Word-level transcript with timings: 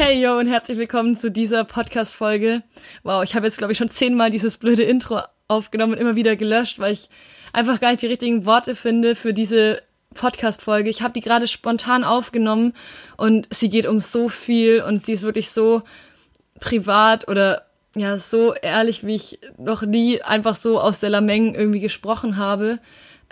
Hey 0.00 0.22
yo 0.22 0.38
und 0.38 0.46
herzlich 0.46 0.78
willkommen 0.78 1.16
zu 1.16 1.28
dieser 1.28 1.64
Podcast-Folge. 1.64 2.62
Wow, 3.02 3.24
ich 3.24 3.34
habe 3.34 3.46
jetzt 3.46 3.58
glaube 3.58 3.72
ich 3.72 3.78
schon 3.78 3.90
zehnmal 3.90 4.30
dieses 4.30 4.56
blöde 4.56 4.84
Intro 4.84 5.22
aufgenommen 5.48 5.94
und 5.94 5.98
immer 5.98 6.14
wieder 6.14 6.36
gelöscht, 6.36 6.78
weil 6.78 6.92
ich 6.92 7.08
einfach 7.52 7.80
gar 7.80 7.90
nicht 7.90 8.02
die 8.02 8.06
richtigen 8.06 8.46
Worte 8.46 8.76
finde 8.76 9.16
für 9.16 9.32
diese 9.34 9.82
Podcast-Folge. 10.14 10.88
Ich 10.88 11.02
habe 11.02 11.14
die 11.14 11.20
gerade 11.20 11.48
spontan 11.48 12.04
aufgenommen 12.04 12.74
und 13.16 13.48
sie 13.52 13.68
geht 13.68 13.86
um 13.86 13.98
so 13.98 14.28
viel 14.28 14.82
und 14.82 15.04
sie 15.04 15.14
ist 15.14 15.24
wirklich 15.24 15.50
so 15.50 15.82
privat 16.60 17.26
oder 17.26 17.62
ja, 17.96 18.20
so 18.20 18.54
ehrlich, 18.54 19.04
wie 19.04 19.16
ich 19.16 19.40
noch 19.58 19.82
nie 19.82 20.22
einfach 20.22 20.54
so 20.54 20.80
aus 20.80 21.00
der 21.00 21.10
Lameng 21.10 21.56
irgendwie 21.56 21.80
gesprochen 21.80 22.36
habe. 22.36 22.78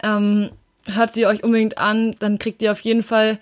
Ähm, 0.03 0.51
hört 0.93 1.14
sie 1.14 1.27
euch 1.29 1.45
unbedingt 1.45 1.79
an, 1.79 2.17
dann 2.19 2.41
kriegt 2.41 2.61
ihr 2.61 2.73
auf 2.73 2.80
jeden 2.80 3.05
Fall 3.05 3.39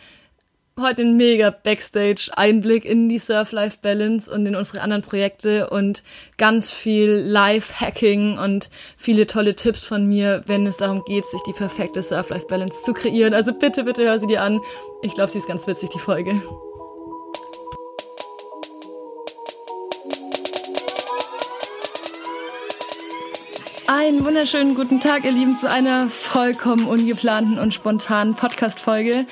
heute 0.80 1.02
einen 1.02 1.16
mega 1.16 1.50
Backstage-Einblick 1.50 2.84
in 2.84 3.08
die 3.08 3.20
Surf-Life-Balance 3.20 4.28
und 4.28 4.44
in 4.44 4.56
unsere 4.56 4.80
anderen 4.80 5.02
Projekte 5.02 5.70
und 5.70 6.02
ganz 6.36 6.72
viel 6.72 7.10
Live-Hacking 7.10 8.38
und 8.38 8.70
viele 8.96 9.28
tolle 9.28 9.54
Tipps 9.54 9.84
von 9.84 10.08
mir, 10.08 10.42
wenn 10.46 10.66
es 10.66 10.78
darum 10.78 11.04
geht, 11.04 11.24
sich 11.26 11.40
die 11.46 11.52
perfekte 11.52 12.02
Surf-Life-Balance 12.02 12.82
zu 12.82 12.92
kreieren. 12.92 13.34
Also 13.34 13.52
bitte, 13.52 13.84
bitte 13.84 14.02
hör 14.02 14.18
sie 14.18 14.26
dir 14.26 14.42
an. 14.42 14.60
Ich 15.02 15.14
glaube, 15.14 15.30
sie 15.30 15.38
ist 15.38 15.46
ganz 15.46 15.64
witzig, 15.68 15.90
die 15.90 16.00
Folge. 16.00 16.42
Einen 23.86 24.24
wunderschönen 24.24 24.74
guten 24.74 24.98
Tag, 24.98 25.24
ihr 25.24 25.30
Lieben, 25.30 25.56
zu 25.56 25.70
einer 25.70 26.08
vollkommen 26.08 26.88
ungeplanten 26.88 27.60
und 27.60 27.72
spontanen 27.72 28.34
Podcast-Folge. 28.34 29.26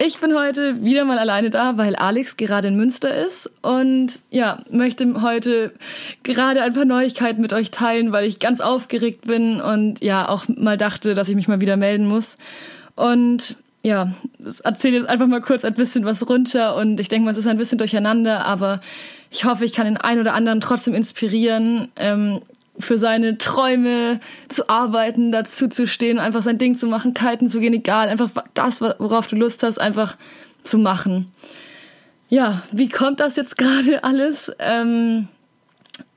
Ich 0.00 0.18
bin 0.20 0.36
heute 0.38 0.84
wieder 0.84 1.04
mal 1.04 1.18
alleine 1.18 1.50
da, 1.50 1.76
weil 1.76 1.96
Alex 1.96 2.36
gerade 2.36 2.68
in 2.68 2.76
Münster 2.76 3.12
ist 3.14 3.50
und 3.62 4.20
ja, 4.30 4.62
möchte 4.70 5.20
heute 5.22 5.72
gerade 6.22 6.62
ein 6.62 6.72
paar 6.72 6.84
Neuigkeiten 6.84 7.40
mit 7.40 7.52
euch 7.52 7.72
teilen, 7.72 8.12
weil 8.12 8.24
ich 8.24 8.38
ganz 8.38 8.60
aufgeregt 8.60 9.26
bin 9.26 9.60
und 9.60 10.00
ja, 10.00 10.28
auch 10.28 10.44
mal 10.46 10.76
dachte, 10.76 11.14
dass 11.14 11.28
ich 11.28 11.34
mich 11.34 11.48
mal 11.48 11.60
wieder 11.60 11.76
melden 11.76 12.06
muss. 12.06 12.38
Und 12.94 13.56
ja, 13.82 14.14
erzähle 14.62 14.98
jetzt 14.98 15.08
einfach 15.08 15.26
mal 15.26 15.40
kurz 15.40 15.64
ein 15.64 15.74
bisschen 15.74 16.04
was 16.04 16.28
runter 16.28 16.76
und 16.76 17.00
ich 17.00 17.08
denke 17.08 17.24
mal, 17.24 17.32
es 17.32 17.36
ist 17.36 17.48
ein 17.48 17.56
bisschen 17.56 17.78
durcheinander, 17.78 18.46
aber 18.46 18.80
ich 19.30 19.46
hoffe, 19.46 19.64
ich 19.64 19.72
kann 19.72 19.86
den 19.86 19.96
einen 19.96 20.20
oder 20.20 20.34
anderen 20.34 20.60
trotzdem 20.60 20.94
inspirieren, 20.94 21.88
ähm, 21.96 22.40
für 22.78 22.98
seine 22.98 23.38
Träume 23.38 24.20
zu 24.48 24.68
arbeiten, 24.68 25.32
dazu 25.32 25.68
zu 25.68 25.86
stehen, 25.86 26.18
einfach 26.18 26.42
sein 26.42 26.58
Ding 26.58 26.74
zu 26.74 26.86
machen, 26.86 27.14
kalten 27.14 27.48
zu 27.48 27.60
gehen, 27.60 27.74
egal, 27.74 28.08
einfach 28.08 28.30
das, 28.54 28.80
worauf 28.80 29.26
du 29.26 29.36
Lust 29.36 29.62
hast, 29.62 29.78
einfach 29.78 30.16
zu 30.62 30.78
machen. 30.78 31.30
Ja, 32.28 32.62
wie 32.72 32.88
kommt 32.88 33.20
das 33.20 33.36
jetzt 33.36 33.58
gerade 33.58 34.04
alles? 34.04 34.52
Ähm, 34.58 35.28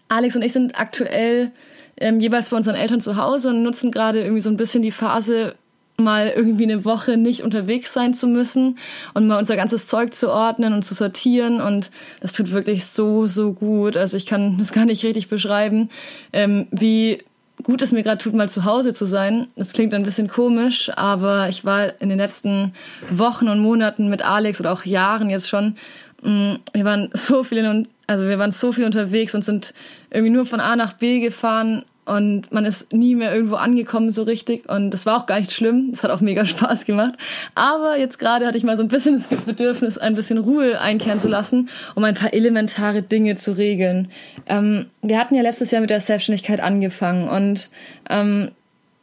Alex 0.10 0.36
und 0.36 0.42
ich 0.42 0.52
sind 0.52 0.80
aktuell 0.80 1.52
ähm, 1.98 2.20
jeweils 2.20 2.50
bei 2.50 2.58
unseren 2.58 2.76
Eltern 2.76 3.02
zu 3.02 3.16
Hause 3.16 3.50
und 3.50 3.64
nutzen 3.64 3.92
gerade 3.92 4.22
irgendwie 4.22 4.42
so 4.42 4.50
ein 4.50 4.58
bisschen 4.58 4.82
die 4.82 4.92
Phase, 4.92 5.56
mal 6.04 6.32
irgendwie 6.36 6.64
eine 6.64 6.86
Woche 6.86 7.18
nicht 7.18 7.42
unterwegs 7.44 7.94
sein 7.94 8.14
zu 8.14 8.28
müssen 8.28 8.78
und 9.14 9.28
mal 9.28 9.40
unser 9.40 9.56
ganzes 9.56 9.88
Zeug 9.88 10.14
zu 10.14 10.32
ordnen 10.32 10.74
und 10.74 10.84
zu 10.84 10.94
sortieren. 10.94 11.62
Und 11.62 11.92
das 12.20 12.34
tut 12.34 12.52
wirklich 12.52 12.86
so, 12.86 13.28
so 13.28 13.54
gut. 13.54 13.98
Also 13.98 14.18
ich 14.18 14.26
kann 14.26 14.58
das 14.58 14.72
gar 14.72 14.86
nicht 14.86 15.04
richtig 15.04 15.30
beschreiben, 15.30 15.90
ähm, 16.34 16.68
wie 16.72 17.24
gut 17.64 17.82
es 17.82 17.92
mir 17.92 18.04
gerade 18.04 18.18
tut, 18.18 18.34
mal 18.34 18.50
zu 18.50 18.66
Hause 18.66 18.94
zu 18.94 19.06
sein. 19.06 19.48
Das 19.56 19.74
klingt 19.74 19.94
ein 19.94 20.04
bisschen 20.04 20.28
komisch, 20.28 20.92
aber 20.96 21.50
ich 21.50 21.64
war 21.66 22.02
in 22.02 22.10
den 22.10 22.18
letzten 22.18 22.74
Wochen 23.10 23.48
und 23.50 23.60
Monaten 23.60 24.10
mit 24.10 24.24
Alex 24.24 24.60
oder 24.60 24.72
auch 24.72 24.86
Jahren 24.86 25.30
jetzt 25.30 25.50
schon. 25.50 25.76
Mm, 26.24 26.56
wir 26.74 26.86
waren 26.86 27.10
so 27.14 27.44
viel 27.44 27.60
in, 27.60 27.88
also 28.08 28.28
wir 28.28 28.40
waren 28.40 28.52
so 28.52 28.72
viel 28.72 28.86
unterwegs 28.86 29.36
und 29.36 29.44
sind 29.44 29.74
irgendwie 30.10 30.34
nur 30.34 30.46
von 30.46 30.60
A 30.60 30.76
nach 30.76 30.94
B 30.94 31.20
gefahren 31.20 31.84
und 32.06 32.52
man 32.52 32.66
ist 32.66 32.94
nie 32.94 33.16
mehr 33.16 33.34
irgendwo 33.34 33.56
angekommen 33.56 34.12
so 34.12 34.24
richtig 34.24 34.68
und 34.70 34.92
das 34.92 35.06
war 35.06 35.18
auch 35.18 35.28
gar 35.28 35.40
nicht 35.40 35.52
schlimm. 35.52 35.92
Das 35.92 36.04
hat 36.04 36.12
auch 36.12 36.22
mega 36.22 36.46
Spaß 36.46 36.86
gemacht. 36.86 37.16
Aber 37.56 37.98
jetzt 37.98 38.20
gerade 38.20 38.48
hatte 38.48 38.58
ich 38.58 38.64
mal 38.64 38.78
so 38.78 38.84
ein 38.84 38.90
bisschen 38.90 39.14
das 39.14 39.28
Bedürfnis, 39.28 39.98
ein 39.98 40.16
bisschen 40.16 40.40
Ruhe 40.40 40.82
einkehren 40.82 41.20
zu 41.20 41.28
lassen, 41.28 41.70
um 41.96 42.04
ein 42.04 42.16
paar 42.16 42.34
elementare 42.34 43.04
Dinge 43.04 43.36
zu 43.36 43.58
regeln. 43.58 44.10
Ähm, 44.48 44.88
wir 45.02 45.20
hatten 45.20 45.36
ja 45.36 45.42
letztes 45.42 45.72
Jahr 45.72 45.82
mit 45.82 45.90
der 45.90 46.00
Selbstständigkeit 46.00 46.60
angefangen 46.60 47.28
und 47.28 47.70
ähm, 48.10 48.52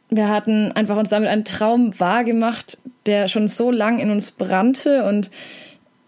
wir 0.09 0.27
hatten 0.27 0.71
einfach 0.71 0.97
uns 0.97 1.09
damit 1.09 1.29
einen 1.29 1.45
Traum 1.45 1.97
wahrgemacht, 1.99 2.79
der 3.05 3.27
schon 3.27 3.47
so 3.47 3.71
lang 3.71 3.99
in 3.99 4.09
uns 4.09 4.31
brannte 4.31 5.05
und 5.05 5.29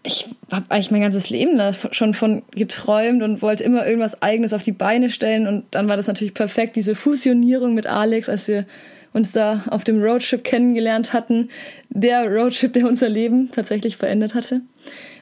ich 0.04 0.28
habe 0.50 0.66
eigentlich 0.68 0.90
mein 0.90 1.00
ganzes 1.00 1.30
Leben 1.30 1.56
da 1.56 1.72
schon 1.72 2.14
von 2.14 2.42
geträumt 2.50 3.22
und 3.22 3.40
wollte 3.40 3.62
immer 3.62 3.86
irgendwas 3.86 4.20
Eigenes 4.20 4.52
auf 4.52 4.62
die 4.62 4.72
Beine 4.72 5.10
stellen. 5.10 5.46
Und 5.46 5.64
dann 5.70 5.88
war 5.88 5.96
das 5.96 6.08
natürlich 6.08 6.34
perfekt, 6.34 6.74
diese 6.74 6.94
Fusionierung 6.94 7.74
mit 7.74 7.86
Alex, 7.86 8.28
als 8.28 8.48
wir 8.48 8.66
uns 9.12 9.30
da 9.30 9.62
auf 9.70 9.84
dem 9.84 10.02
Roadtrip 10.02 10.42
kennengelernt 10.42 11.12
hatten. 11.12 11.50
Der 11.88 12.26
Roadtrip, 12.28 12.72
der 12.72 12.86
unser 12.86 13.08
Leben 13.08 13.50
tatsächlich 13.52 13.96
verändert 13.96 14.34
hatte. 14.34 14.62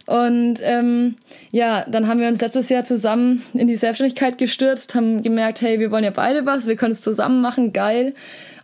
Und 0.07 0.61
ähm, 0.63 1.17
ja, 1.51 1.85
dann 1.89 2.09
haben 2.09 2.21
wir 2.21 2.29
uns 2.29 2.41
letztes 2.41 2.69
Jahr 2.71 2.85
zusammen 2.85 3.43
in 3.53 3.69
die 3.69 3.77
Selbstständigkeit 3.77 4.39
gestürzt, 4.39 4.95
haben 4.95 5.23
gemerkt, 5.23 5.61
hey, 5.61 5.79
wir 5.79 5.91
wollen 5.91 6.05
ja 6.05 6.11
beide 6.11 6.47
was, 6.47 6.67
wir 6.67 6.77
können 6.77 6.93
es 6.93 7.03
zusammen 7.03 7.41
machen, 7.41 7.73
geil 7.73 8.15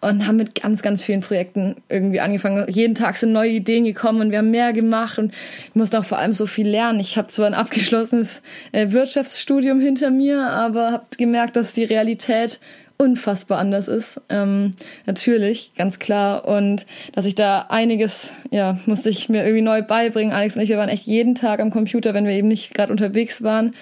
und 0.09 0.27
haben 0.27 0.37
mit 0.37 0.61
ganz, 0.61 0.83
ganz 0.83 1.03
vielen 1.03 1.21
Projekten 1.21 1.77
irgendwie 1.89 2.21
angefangen. 2.21 2.67
Jeden 2.69 2.95
Tag 2.95 3.17
sind 3.17 3.33
neue 3.33 3.51
Ideen 3.51 3.85
gekommen 3.85 4.21
und 4.21 4.31
wir 4.31 4.39
haben 4.39 4.51
mehr 4.51 4.73
gemacht 4.73 5.19
und 5.19 5.33
ich 5.69 5.75
musste 5.75 5.99
auch 5.99 6.05
vor 6.05 6.19
allem 6.19 6.33
so 6.33 6.47
viel 6.47 6.69
lernen. 6.69 7.01
Ich 7.01 7.17
habe 7.17 7.29
zwar 7.29 7.47
ein 7.47 7.55
abgeschlossenes 7.55 8.43
äh, 8.73 8.91
Wirtschaftsstudium 8.91 9.81
hinter 9.81 10.11
mir, 10.11 10.49
aber 10.49 10.93
habe 10.93 11.07
gemerkt, 11.17 11.57
dass 11.57 11.73
die 11.73 11.85
Realität 11.85 12.61
unfassbar 12.99 13.59
anders 13.59 13.89
ist. 13.89 14.21
Ähm, 14.29 14.73
natürlich, 15.05 15.73
ganz 15.75 15.99
klar. 15.99 16.47
Und 16.47 16.87
dass 17.13 17.27
ich 17.27 17.35
da 17.35 17.67
einiges, 17.69 18.35
ja, 18.51 18.79
musste 18.87 19.11
ich 19.11 19.29
mir 19.29 19.45
irgendwie 19.45 19.63
neu 19.63 19.83
beibringen. 19.83 20.33
Alex 20.33 20.57
und 20.57 20.63
ich, 20.63 20.71
wir 20.71 20.79
waren 20.79 20.89
echt 20.89 21.07
jeden 21.07 21.35
Tag 21.35 21.61
am 21.61 21.71
Computer, 21.71 22.15
wenn 22.15 22.25
wir 22.25 22.33
eben 22.33 22.49
nicht 22.49 22.73
gerade 22.75 22.93
unterwegs 22.93 23.43
waren 23.43 23.75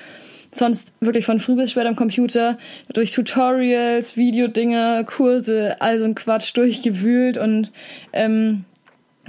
sonst 0.58 0.92
wirklich 1.00 1.26
von 1.26 1.40
früh 1.40 1.56
bis 1.56 1.70
spät 1.70 1.86
am 1.86 1.96
Computer 1.96 2.58
durch 2.92 3.12
Tutorials, 3.12 4.16
Videodinger, 4.16 5.04
Kurse, 5.04 5.76
all 5.80 5.98
so 5.98 6.04
ein 6.04 6.14
Quatsch 6.14 6.56
durchgewühlt 6.56 7.38
und 7.38 7.72
ähm, 8.12 8.64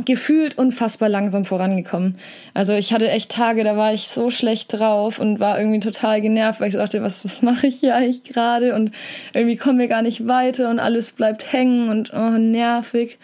gefühlt 0.03 0.57
unfassbar 0.57 1.07
langsam 1.07 1.45
vorangekommen. 1.45 2.17
Also 2.53 2.73
ich 2.73 2.91
hatte 2.91 3.09
echt 3.09 3.31
Tage, 3.31 3.63
da 3.63 3.77
war 3.77 3.93
ich 3.93 4.09
so 4.09 4.29
schlecht 4.29 4.73
drauf 4.73 5.19
und 5.19 5.39
war 5.39 5.57
irgendwie 5.57 5.79
total 5.79 6.19
genervt, 6.19 6.59
weil 6.59 6.67
ich 6.67 6.73
so 6.73 6.79
dachte, 6.79 7.01
was, 7.01 7.23
was 7.23 7.41
mache 7.41 7.67
ich 7.67 7.75
hier 7.75 7.95
eigentlich 7.95 8.23
gerade? 8.23 8.75
Und 8.75 8.91
irgendwie 9.33 9.55
kommen 9.55 9.79
wir 9.79 9.87
gar 9.87 10.01
nicht 10.01 10.27
weiter 10.27 10.69
und 10.69 10.79
alles 10.79 11.11
bleibt 11.11 11.53
hängen 11.53 11.89
und 11.89 12.11
oh, 12.13 12.31
nervig. 12.31 13.19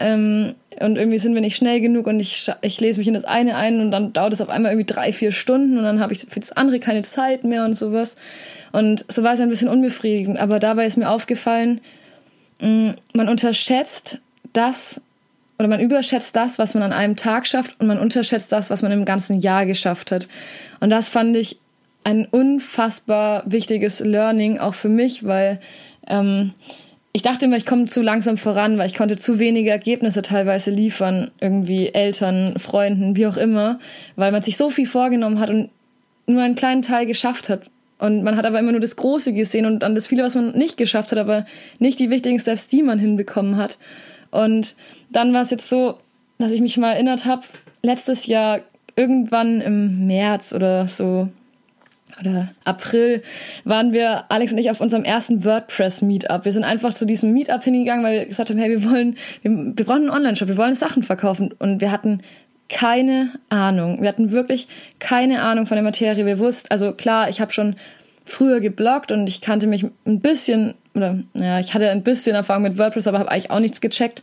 Ähm, 0.00 0.54
und 0.80 0.96
irgendwie 0.96 1.18
sind 1.18 1.34
wir 1.34 1.40
nicht 1.40 1.56
schnell 1.56 1.80
genug 1.80 2.06
und 2.06 2.20
ich, 2.20 2.50
ich 2.62 2.80
lese 2.80 2.98
mich 2.98 3.08
in 3.08 3.14
das 3.14 3.24
eine 3.24 3.56
ein 3.56 3.80
und 3.80 3.90
dann 3.90 4.12
dauert 4.12 4.32
es 4.32 4.40
auf 4.40 4.48
einmal 4.48 4.72
irgendwie 4.72 4.92
drei, 4.92 5.12
vier 5.12 5.32
Stunden 5.32 5.78
und 5.78 5.84
dann 5.84 6.00
habe 6.00 6.12
ich 6.12 6.26
für 6.28 6.40
das 6.40 6.52
andere 6.52 6.80
keine 6.80 7.02
Zeit 7.02 7.44
mehr 7.44 7.64
und 7.64 7.74
sowas. 7.74 8.16
Und 8.72 9.04
so 9.08 9.22
war 9.22 9.34
es 9.34 9.40
ein 9.40 9.48
bisschen 9.48 9.68
unbefriedigend. 9.68 10.38
Aber 10.38 10.58
dabei 10.58 10.86
ist 10.86 10.96
mir 10.96 11.08
aufgefallen, 11.08 11.80
mm, 12.60 12.90
man 13.12 13.28
unterschätzt 13.28 14.18
das 14.52 15.00
oder 15.58 15.68
man 15.68 15.80
überschätzt 15.80 16.34
das, 16.34 16.58
was 16.58 16.74
man 16.74 16.82
an 16.82 16.92
einem 16.92 17.16
Tag 17.16 17.46
schafft 17.46 17.80
und 17.80 17.86
man 17.86 17.98
unterschätzt 17.98 18.50
das, 18.50 18.70
was 18.70 18.82
man 18.82 18.90
im 18.90 19.04
ganzen 19.04 19.40
Jahr 19.40 19.66
geschafft 19.66 20.10
hat. 20.10 20.28
Und 20.80 20.90
das 20.90 21.08
fand 21.08 21.36
ich 21.36 21.58
ein 22.02 22.26
unfassbar 22.26 23.44
wichtiges 23.46 24.00
Learning 24.00 24.58
auch 24.58 24.74
für 24.74 24.88
mich, 24.88 25.24
weil 25.24 25.60
ähm, 26.06 26.52
ich 27.16 27.22
dachte 27.22 27.46
immer, 27.46 27.56
ich 27.56 27.64
komme 27.64 27.86
zu 27.86 28.02
langsam 28.02 28.36
voran, 28.36 28.76
weil 28.76 28.88
ich 28.88 28.96
konnte 28.96 29.16
zu 29.16 29.38
wenige 29.38 29.70
Ergebnisse 29.70 30.20
teilweise 30.20 30.72
liefern, 30.72 31.30
irgendwie 31.40 31.94
Eltern, 31.94 32.58
Freunden, 32.58 33.14
wie 33.14 33.28
auch 33.28 33.36
immer, 33.36 33.78
weil 34.16 34.32
man 34.32 34.42
sich 34.42 34.56
so 34.56 34.68
viel 34.68 34.86
vorgenommen 34.86 35.38
hat 35.38 35.48
und 35.48 35.70
nur 36.26 36.42
einen 36.42 36.56
kleinen 36.56 36.82
Teil 36.82 37.06
geschafft 37.06 37.48
hat. 37.48 37.70
Und 38.00 38.24
man 38.24 38.36
hat 38.36 38.46
aber 38.46 38.58
immer 38.58 38.72
nur 38.72 38.80
das 38.80 38.96
Große 38.96 39.32
gesehen 39.32 39.64
und 39.64 39.84
dann 39.84 39.94
das 39.94 40.08
viele, 40.08 40.24
was 40.24 40.34
man 40.34 40.58
nicht 40.58 40.76
geschafft 40.76 41.12
hat, 41.12 41.18
aber 41.20 41.46
nicht 41.78 42.00
die 42.00 42.10
wichtigen 42.10 42.40
Steps, 42.40 42.66
die 42.66 42.82
man 42.82 42.98
hinbekommen 42.98 43.58
hat. 43.58 43.78
Und 44.32 44.74
dann 45.08 45.32
war 45.32 45.42
es 45.42 45.50
jetzt 45.50 45.68
so, 45.68 45.98
dass 46.38 46.50
ich 46.50 46.60
mich 46.60 46.76
mal 46.78 46.94
erinnert 46.94 47.26
habe, 47.26 47.44
letztes 47.82 48.26
Jahr 48.26 48.58
irgendwann 48.96 49.60
im 49.60 50.08
März 50.08 50.52
oder 50.52 50.88
so, 50.88 51.28
oder 52.20 52.48
April 52.64 53.22
waren 53.64 53.92
wir, 53.92 54.30
Alex 54.30 54.52
und 54.52 54.58
ich, 54.58 54.70
auf 54.70 54.80
unserem 54.80 55.04
ersten 55.04 55.44
WordPress-Meetup. 55.44 56.44
Wir 56.44 56.52
sind 56.52 56.64
einfach 56.64 56.94
zu 56.94 57.06
diesem 57.06 57.32
Meetup 57.32 57.64
hingegangen, 57.64 58.04
weil 58.04 58.20
wir 58.20 58.26
gesagt 58.26 58.50
haben, 58.50 58.58
hey, 58.58 58.70
wir 58.70 58.90
wollen, 58.90 59.16
wir, 59.42 59.50
wir 59.50 59.84
brauchen 59.84 60.02
einen 60.02 60.10
Online-Shop, 60.10 60.48
wir 60.48 60.56
wollen 60.56 60.74
Sachen 60.74 61.02
verkaufen. 61.02 61.52
Und 61.58 61.80
wir 61.80 61.90
hatten 61.90 62.22
keine 62.68 63.30
Ahnung. 63.48 64.00
Wir 64.00 64.08
hatten 64.08 64.30
wirklich 64.30 64.68
keine 64.98 65.42
Ahnung 65.42 65.66
von 65.66 65.76
der 65.76 65.84
Materie. 65.84 66.26
Wir 66.26 66.38
wussten, 66.38 66.68
also 66.70 66.92
klar, 66.92 67.28
ich 67.28 67.40
habe 67.40 67.52
schon 67.52 67.76
früher 68.24 68.60
gebloggt 68.60 69.12
und 69.12 69.26
ich 69.26 69.40
kannte 69.40 69.66
mich 69.66 69.84
ein 70.06 70.20
bisschen, 70.20 70.74
oder 70.94 71.18
naja, 71.34 71.60
ich 71.60 71.74
hatte 71.74 71.90
ein 71.90 72.02
bisschen 72.02 72.34
Erfahrung 72.34 72.62
mit 72.62 72.78
WordPress, 72.78 73.06
aber 73.06 73.18
habe 73.18 73.30
eigentlich 73.30 73.50
auch 73.50 73.60
nichts 73.60 73.80
gecheckt. 73.80 74.22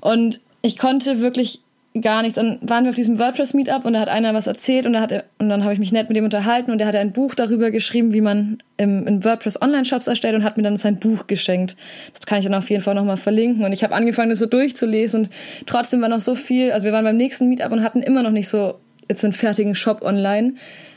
Und 0.00 0.40
ich 0.62 0.76
konnte 0.76 1.20
wirklich 1.20 1.60
gar 2.00 2.22
nichts. 2.22 2.36
Dann 2.36 2.58
waren 2.62 2.84
wir 2.84 2.90
auf 2.90 2.96
diesem 2.96 3.18
WordPress-Meetup 3.18 3.84
und 3.84 3.94
da 3.94 4.00
hat 4.00 4.08
einer 4.08 4.34
was 4.34 4.46
erzählt 4.46 4.86
und, 4.86 4.92
da 4.92 5.00
hat 5.00 5.12
er, 5.12 5.24
und 5.38 5.48
dann 5.48 5.62
habe 5.62 5.72
ich 5.72 5.78
mich 5.78 5.92
nett 5.92 6.08
mit 6.08 6.16
ihm 6.16 6.24
unterhalten 6.24 6.70
und 6.70 6.80
er 6.80 6.86
hat 6.86 6.94
ein 6.94 7.12
Buch 7.12 7.34
darüber 7.34 7.70
geschrieben, 7.70 8.12
wie 8.12 8.20
man 8.20 8.58
im, 8.76 9.06
in 9.06 9.24
WordPress 9.24 9.60
Online-Shops 9.60 10.06
erstellt 10.06 10.34
und 10.34 10.44
hat 10.44 10.56
mir 10.56 10.62
dann 10.62 10.76
sein 10.76 10.98
Buch 10.98 11.26
geschenkt. 11.26 11.76
Das 12.14 12.26
kann 12.26 12.38
ich 12.38 12.44
dann 12.44 12.54
auf 12.54 12.68
jeden 12.70 12.82
Fall 12.82 12.94
nochmal 12.94 13.16
verlinken. 13.16 13.64
Und 13.64 13.72
ich 13.72 13.82
habe 13.82 13.94
angefangen, 13.94 14.30
das 14.30 14.38
so 14.38 14.46
durchzulesen 14.46 15.24
und 15.24 15.30
trotzdem 15.66 16.02
war 16.02 16.08
noch 16.08 16.20
so 16.20 16.34
viel. 16.34 16.72
Also 16.72 16.84
wir 16.84 16.92
waren 16.92 17.04
beim 17.04 17.16
nächsten 17.16 17.48
Meetup 17.48 17.72
und 17.72 17.82
hatten 17.82 18.02
immer 18.02 18.22
noch 18.22 18.30
nicht 18.30 18.48
so 18.48 18.78
jetzt 19.08 19.24
einen 19.24 19.32
fertigen 19.32 19.74
Shop 19.74 20.02
online. 20.02 20.54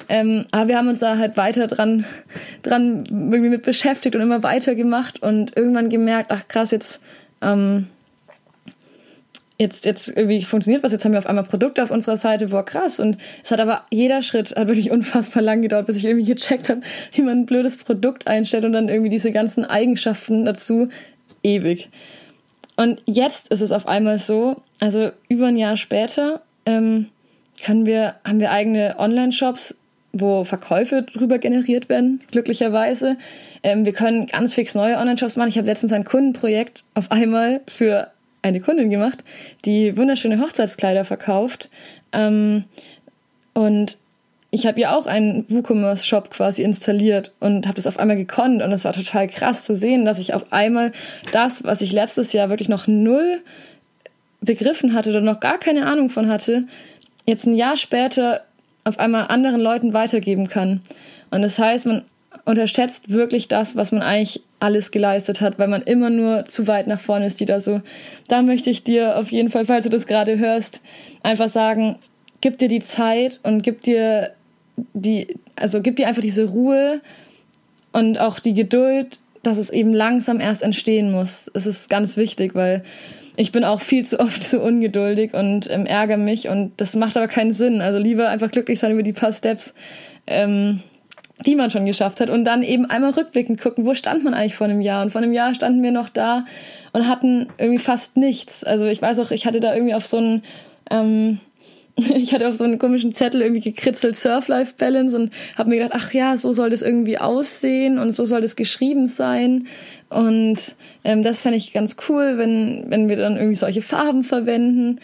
Ähm, 0.10 0.46
aber 0.52 0.70
wir 0.70 0.78
haben 0.78 0.88
uns 0.88 1.00
da 1.00 1.18
halt 1.18 1.38
weiter 1.38 1.68
dran, 1.68 2.04
dran 2.64 3.04
irgendwie 3.10 3.50
mit 3.50 3.62
beschäftigt 3.62 4.16
und 4.16 4.22
immer 4.22 4.42
weiter 4.42 4.74
gemacht 4.74 5.22
und 5.22 5.56
irgendwann 5.56 5.90
gemerkt, 5.90 6.32
ach 6.32 6.48
krass, 6.48 6.72
jetzt 6.72 7.00
ähm, 7.42 7.88
jetzt, 9.60 9.86
jetzt 9.86 10.16
irgendwie 10.16 10.42
funktioniert 10.44 10.84
was, 10.84 10.92
jetzt 10.92 11.04
haben 11.06 11.12
wir 11.12 11.20
auf 11.20 11.28
einmal 11.28 11.44
Produkte 11.44 11.84
auf 11.84 11.92
unserer 11.92 12.18
Seite, 12.18 12.48
boah, 12.48 12.64
krass. 12.64 13.00
Und 13.00 13.18
es 13.44 13.52
hat 13.52 13.60
aber 13.60 13.84
jeder 13.92 14.22
Schritt 14.22 14.56
hat 14.56 14.68
wirklich 14.68 14.90
unfassbar 14.92 15.44
lang 15.44 15.62
gedauert, 15.62 15.86
bis 15.86 15.98
ich 15.98 16.06
irgendwie 16.06 16.34
gecheckt 16.34 16.70
habe, 16.70 16.82
wie 17.14 17.22
man 17.22 17.42
ein 17.42 17.46
blödes 17.46 17.78
Produkt 17.78 18.28
einstellt 18.28 18.66
und 18.66 18.72
dann 18.72 18.90
irgendwie 18.90 19.10
diese 19.10 19.32
ganzen 19.32 19.66
Eigenschaften 19.66 20.46
dazu 20.46 20.90
ewig. 21.44 21.90
Und 22.78 23.02
jetzt 23.06 23.50
ist 23.50 23.62
es 23.62 23.74
auf 23.74 23.88
einmal 23.88 24.18
so, 24.18 24.62
also 24.80 25.12
über 25.28 25.48
ein 25.48 25.58
Jahr 25.58 25.76
später, 25.76 26.42
ähm, 26.66 27.10
können 27.62 27.86
wir, 27.86 28.16
haben 28.24 28.40
wir 28.40 28.52
eigene 28.52 28.96
Online-Shops, 28.98 29.76
wo 30.14 30.46
Verkäufe 30.46 31.04
drüber 31.04 31.38
generiert 31.38 31.90
werden, 31.90 32.22
glücklicherweise. 32.32 33.18
Ähm, 33.64 33.84
wir 33.84 33.92
können 33.92 34.28
ganz 34.28 34.54
fix 34.54 34.76
neue 34.76 34.98
Online-Shops 34.98 35.36
machen. 35.36 35.50
Ich 35.50 35.58
habe 35.58 35.68
letztens 35.68 35.92
ein 35.92 36.06
Kundenprojekt 36.06 36.86
auf 36.94 37.12
einmal 37.12 37.60
für 37.68 38.08
eine 38.42 38.62
Kundin 38.62 38.90
gemacht, 38.90 39.24
die 39.66 39.98
wunderschöne 39.98 40.40
Hochzeitskleider 40.40 41.06
verkauft. 41.06 41.70
Ähm, 42.12 42.66
und 43.54 43.98
ich 44.52 44.66
habe 44.66 44.80
ihr 44.80 44.96
auch 44.96 45.06
einen 45.06 45.46
WooCommerce-Shop 45.50 46.32
quasi 46.32 46.64
installiert 46.64 47.34
und 47.40 47.68
habe 47.68 47.76
das 47.76 47.88
auf 47.88 48.00
einmal 48.00 48.18
gekonnt. 48.18 48.62
Und 48.62 48.72
es 48.72 48.84
war 48.84 48.94
total 48.94 49.28
krass 49.28 49.64
zu 49.64 49.76
sehen, 49.76 50.06
dass 50.06 50.20
ich 50.20 50.34
auf 50.34 50.52
einmal 50.52 50.92
das, 51.32 51.64
was 51.64 51.82
ich 51.82 51.92
letztes 51.92 52.34
Jahr 52.34 52.50
wirklich 52.50 52.70
noch 52.70 52.88
null 52.88 53.42
begriffen 54.42 54.94
hatte 54.94 55.10
oder 55.12 55.22
noch 55.22 55.40
gar 55.40 55.60
keine 55.60 55.86
Ahnung 55.86 56.10
von 56.10 56.30
hatte, 56.30 56.64
jetzt 57.28 57.46
ein 57.46 57.56
Jahr 57.56 57.78
später 57.78 58.42
auf 58.86 58.98
einmal 58.98 59.28
anderen 59.28 59.62
Leuten 59.62 59.94
weitergeben 59.94 60.48
kann. 60.48 60.82
Und 61.30 61.42
das 61.42 61.60
heißt, 61.60 61.86
man 61.86 62.06
unterschätzt 62.46 63.10
wirklich 63.10 63.48
das, 63.48 63.76
was 63.76 63.92
man 63.92 64.02
eigentlich 64.02 64.42
alles 64.60 64.92
geleistet 64.92 65.42
hat, 65.42 65.58
weil 65.58 65.68
man 65.68 65.82
immer 65.82 66.10
nur 66.10 66.46
zu 66.46 66.68
weit 66.68 66.88
nach 66.88 67.00
vorne 67.00 67.26
ist, 67.26 67.40
die 67.40 67.46
da 67.46 67.60
so. 67.60 67.82
Da 68.28 68.42
möchte 68.42 68.70
ich 68.70 68.84
dir 68.84 69.18
auf 69.18 69.32
jeden 69.32 69.50
Fall, 69.50 69.66
falls 69.66 69.84
du 69.84 69.90
das 69.90 70.06
gerade 70.06 70.38
hörst, 70.38 70.82
einfach 71.24 71.50
sagen, 71.50 71.98
gib 72.42 72.58
dir 72.58 72.68
die 72.68 72.82
Zeit 72.82 73.40
und 73.44 73.64
gib 73.64 73.82
dir 73.82 74.32
die, 74.94 75.36
also 75.56 75.82
gib 75.82 75.96
dir 75.96 76.08
einfach 76.08 76.22
diese 76.22 76.46
Ruhe 76.46 77.02
und 77.92 78.20
auch 78.20 78.40
die 78.40 78.54
Geduld, 78.54 79.20
dass 79.44 79.58
es 79.58 79.70
eben 79.70 79.94
langsam 79.94 80.40
erst 80.40 80.64
entstehen 80.64 81.12
muss. 81.12 81.50
Es 81.54 81.66
ist 81.66 81.90
ganz 81.90 82.18
wichtig, 82.18 82.56
weil 82.56 82.84
ich 83.36 83.54
bin 83.54 83.64
auch 83.64 83.82
viel 83.82 84.06
zu 84.06 84.20
oft 84.20 84.44
zu 84.50 84.60
ungeduldig 84.60 85.34
und 85.34 85.70
ähm, 85.70 85.86
ärgere 85.86 86.18
mich 86.18 86.50
und 86.50 86.74
das 86.78 86.96
macht 86.96 87.16
aber 87.16 87.28
keinen 87.28 87.54
Sinn. 87.54 87.82
Also 87.82 87.98
lieber 87.98 88.30
einfach 88.30 88.52
glücklich 88.52 88.80
sein 88.80 88.92
über 88.92 89.04
die 89.04 89.14
paar 89.14 89.32
Steps. 89.32 89.74
Ähm, 90.28 90.82
die 91.46 91.56
man 91.56 91.72
schon 91.72 91.86
geschafft 91.86 92.20
hat 92.20 92.30
und 92.30 92.44
dann 92.44 92.64
eben 92.64 92.86
einmal 92.86 93.12
rückblickend 93.12 93.62
gucken, 93.62 93.86
wo 93.86 93.94
stand 93.94 94.24
man 94.24 94.34
eigentlich 94.34 94.56
vor 94.56 94.68
einem 94.68 94.82
Jahr? 94.82 95.02
Und 95.04 95.12
vor 95.12 95.22
einem 95.22 95.34
Jahr 95.34 95.54
standen 95.54 95.82
wir 95.82 95.92
noch 95.92 96.10
da 96.10 96.46
und 96.92 97.08
hatten 97.08 97.48
irgendwie 97.58 97.80
fast 97.80 98.18
nichts. 98.18 98.64
Also 98.64 98.86
ich 98.86 99.02
weiß 99.02 99.20
auch, 99.20 99.32
ich 99.32 99.46
hatte 99.46 99.60
da 99.60 99.74
irgendwie 99.74 99.94
auf 99.94 100.06
so 100.06 100.18
einen, 100.18 100.44
ähm, 100.90 101.40
ich 101.96 102.34
hatte 102.34 102.50
auf 102.50 102.56
so 102.56 102.66
einen 102.66 102.78
komischen 102.78 103.14
Zettel 103.14 103.42
irgendwie 103.42 103.62
gekritzelt 103.62 104.16
Surf-Life-Balance 104.18 105.16
und 105.16 105.32
habe 105.58 105.70
mir 105.70 105.78
gedacht, 105.78 105.94
ach 105.96 106.14
ja, 106.14 106.36
so 106.36 106.52
soll 106.52 106.70
das 106.70 106.82
irgendwie 106.82 107.18
aussehen 107.18 108.00
und 108.00 108.12
so 108.12 108.26
soll 108.26 108.42
das 108.42 108.56
geschrieben 108.56 109.08
sein. 109.08 109.68
Und 110.10 110.76
ähm, 111.04 111.24
das 111.24 111.40
fände 111.40 111.58
ich 111.58 111.72
ganz 111.72 111.96
cool, 112.10 112.38
wenn, 112.38 112.86
wenn 112.90 113.08
wir 113.08 113.16
dann 113.16 113.38
irgendwie 113.38 113.56
solche 113.56 113.82
Farben 113.82 114.24
verwenden. 114.24 115.00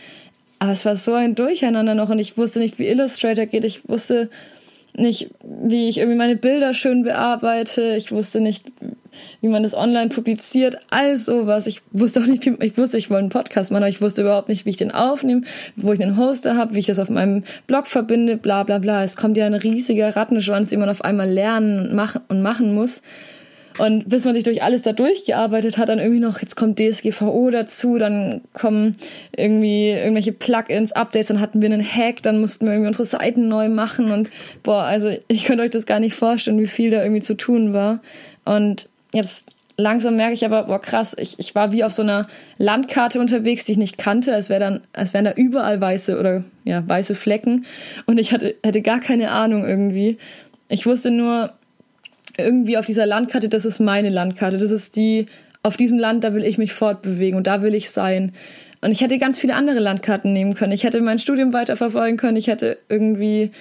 Aber 0.59 0.71
es 0.71 0.85
war 0.85 0.95
so 0.95 1.13
ein 1.13 1.35
Durcheinander 1.35 1.95
noch 1.95 2.09
und 2.09 2.19
ich 2.19 2.37
wusste 2.37 2.59
nicht, 2.59 2.79
wie 2.79 2.87
Illustrator 2.87 3.45
geht. 3.45 3.63
Ich 3.63 3.87
wusste 3.87 4.29
nicht, 4.97 5.29
wie 5.43 5.89
ich 5.89 5.97
irgendwie 5.97 6.17
meine 6.17 6.35
Bilder 6.35 6.73
schön 6.73 7.03
bearbeite. 7.03 7.95
Ich 7.95 8.11
wusste 8.11 8.39
nicht, 8.39 8.65
wie 9.41 9.47
man 9.47 9.63
das 9.63 9.75
online 9.75 10.09
publiziert. 10.09 10.77
All 10.89 11.17
sowas. 11.17 11.67
Ich 11.67 11.81
wusste 11.91 12.21
auch 12.21 12.25
nicht, 12.25 12.45
wie, 12.45 12.55
ich 12.65 12.77
wusste, 12.77 12.97
ich 12.97 13.09
wollte 13.09 13.21
einen 13.21 13.29
Podcast 13.29 13.71
machen, 13.71 13.83
aber 13.83 13.89
ich 13.89 14.01
wusste 14.01 14.21
überhaupt 14.21 14.49
nicht, 14.49 14.65
wie 14.65 14.71
ich 14.71 14.77
den 14.77 14.91
aufnehme, 14.91 15.41
wo 15.75 15.93
ich 15.93 16.01
einen 16.01 16.17
Hoster 16.17 16.55
habe, 16.55 16.75
wie 16.75 16.79
ich 16.79 16.85
das 16.85 16.99
auf 16.99 17.09
meinem 17.09 17.43
Blog 17.67 17.87
verbinde, 17.87 18.37
bla 18.37 18.63
bla 18.63 18.79
bla. 18.79 19.03
Es 19.03 19.15
kommt 19.15 19.37
ja 19.37 19.45
ein 19.45 19.53
riesiger 19.53 20.15
Rattenschwanz, 20.15 20.69
den 20.69 20.79
man 20.79 20.89
auf 20.89 21.03
einmal 21.03 21.29
lernen 21.29 21.89
und 21.89 21.95
machen, 21.95 22.21
und 22.27 22.41
machen 22.41 22.73
muss. 22.73 23.01
Und 23.77 24.07
bis 24.07 24.23
man 24.23 24.33
sich 24.33 24.43
durch 24.43 24.63
alles 24.63 24.83
da 24.83 24.93
durchgearbeitet 24.93 25.77
hat, 25.77 25.89
dann 25.89 25.99
irgendwie 25.99 26.21
noch, 26.21 26.39
jetzt 26.39 26.55
kommt 26.55 26.79
DSGVO 26.79 27.49
dazu, 27.49 27.97
dann 27.97 28.41
kommen 28.53 28.95
irgendwie 29.35 29.89
irgendwelche 29.89 30.31
Plugins, 30.31 30.93
Updates, 30.93 31.27
dann 31.27 31.41
hatten 31.41 31.61
wir 31.61 31.69
einen 31.69 31.83
Hack, 31.83 32.23
dann 32.23 32.39
mussten 32.39 32.65
wir 32.65 32.73
irgendwie 32.73 32.87
unsere 32.87 33.05
Seiten 33.05 33.49
neu 33.49 33.67
machen 33.67 34.11
und 34.11 34.29
boah, 34.63 34.83
also 34.83 35.11
ich 35.27 35.43
könnte 35.43 35.63
euch 35.63 35.71
das 35.71 35.85
gar 35.85 35.99
nicht 35.99 36.15
vorstellen, 36.15 36.59
wie 36.59 36.67
viel 36.67 36.89
da 36.89 37.01
irgendwie 37.03 37.21
zu 37.21 37.35
tun 37.35 37.73
war. 37.73 37.99
Und 38.45 38.87
jetzt 39.11 39.47
langsam 39.77 40.15
merke 40.15 40.33
ich 40.33 40.45
aber, 40.45 40.63
boah, 40.63 40.79
krass, 40.79 41.15
ich, 41.19 41.37
ich 41.39 41.53
war 41.53 41.71
wie 41.71 41.83
auf 41.83 41.91
so 41.91 42.01
einer 42.01 42.27
Landkarte 42.57 43.19
unterwegs, 43.19 43.65
die 43.65 43.73
ich 43.73 43.77
nicht 43.77 43.97
kannte, 43.97 44.33
als 44.33 44.49
wäre 44.49 44.59
dann, 44.59 44.81
als 44.93 45.13
wären 45.13 45.25
da 45.25 45.33
überall 45.33 45.81
weiße 45.81 46.17
oder 46.17 46.45
ja, 46.63 46.87
weiße 46.87 47.15
Flecken. 47.15 47.65
Und 48.05 48.19
ich 48.19 48.31
hatte, 48.31 48.55
hatte 48.65 48.81
gar 48.81 49.01
keine 49.01 49.31
Ahnung 49.31 49.65
irgendwie. 49.65 50.17
Ich 50.69 50.85
wusste 50.85 51.11
nur, 51.11 51.51
irgendwie 52.37 52.77
auf 52.77 52.85
dieser 52.85 53.05
Landkarte, 53.05 53.49
das 53.49 53.65
ist 53.65 53.79
meine 53.79 54.09
Landkarte, 54.09 54.57
das 54.57 54.71
ist 54.71 54.95
die, 54.95 55.25
auf 55.63 55.77
diesem 55.77 55.97
Land, 55.97 56.23
da 56.23 56.33
will 56.33 56.43
ich 56.43 56.57
mich 56.57 56.73
fortbewegen 56.73 57.37
und 57.37 57.47
da 57.47 57.61
will 57.61 57.73
ich 57.73 57.89
sein. 57.89 58.33
Und 58.81 58.91
ich 58.91 59.01
hätte 59.01 59.17
ganz 59.17 59.39
viele 59.39 59.55
andere 59.55 59.79
Landkarten 59.79 60.31
nehmen 60.31 60.53
können. 60.53 60.71
Ich 60.71 60.83
hätte 60.83 61.01
mein 61.01 61.17
Studium 61.17 61.53
weiterverfolgen 61.53 62.17
können. 62.17 62.37
Ich 62.37 62.47
hätte 62.47 62.77
irgendwie 62.87 63.51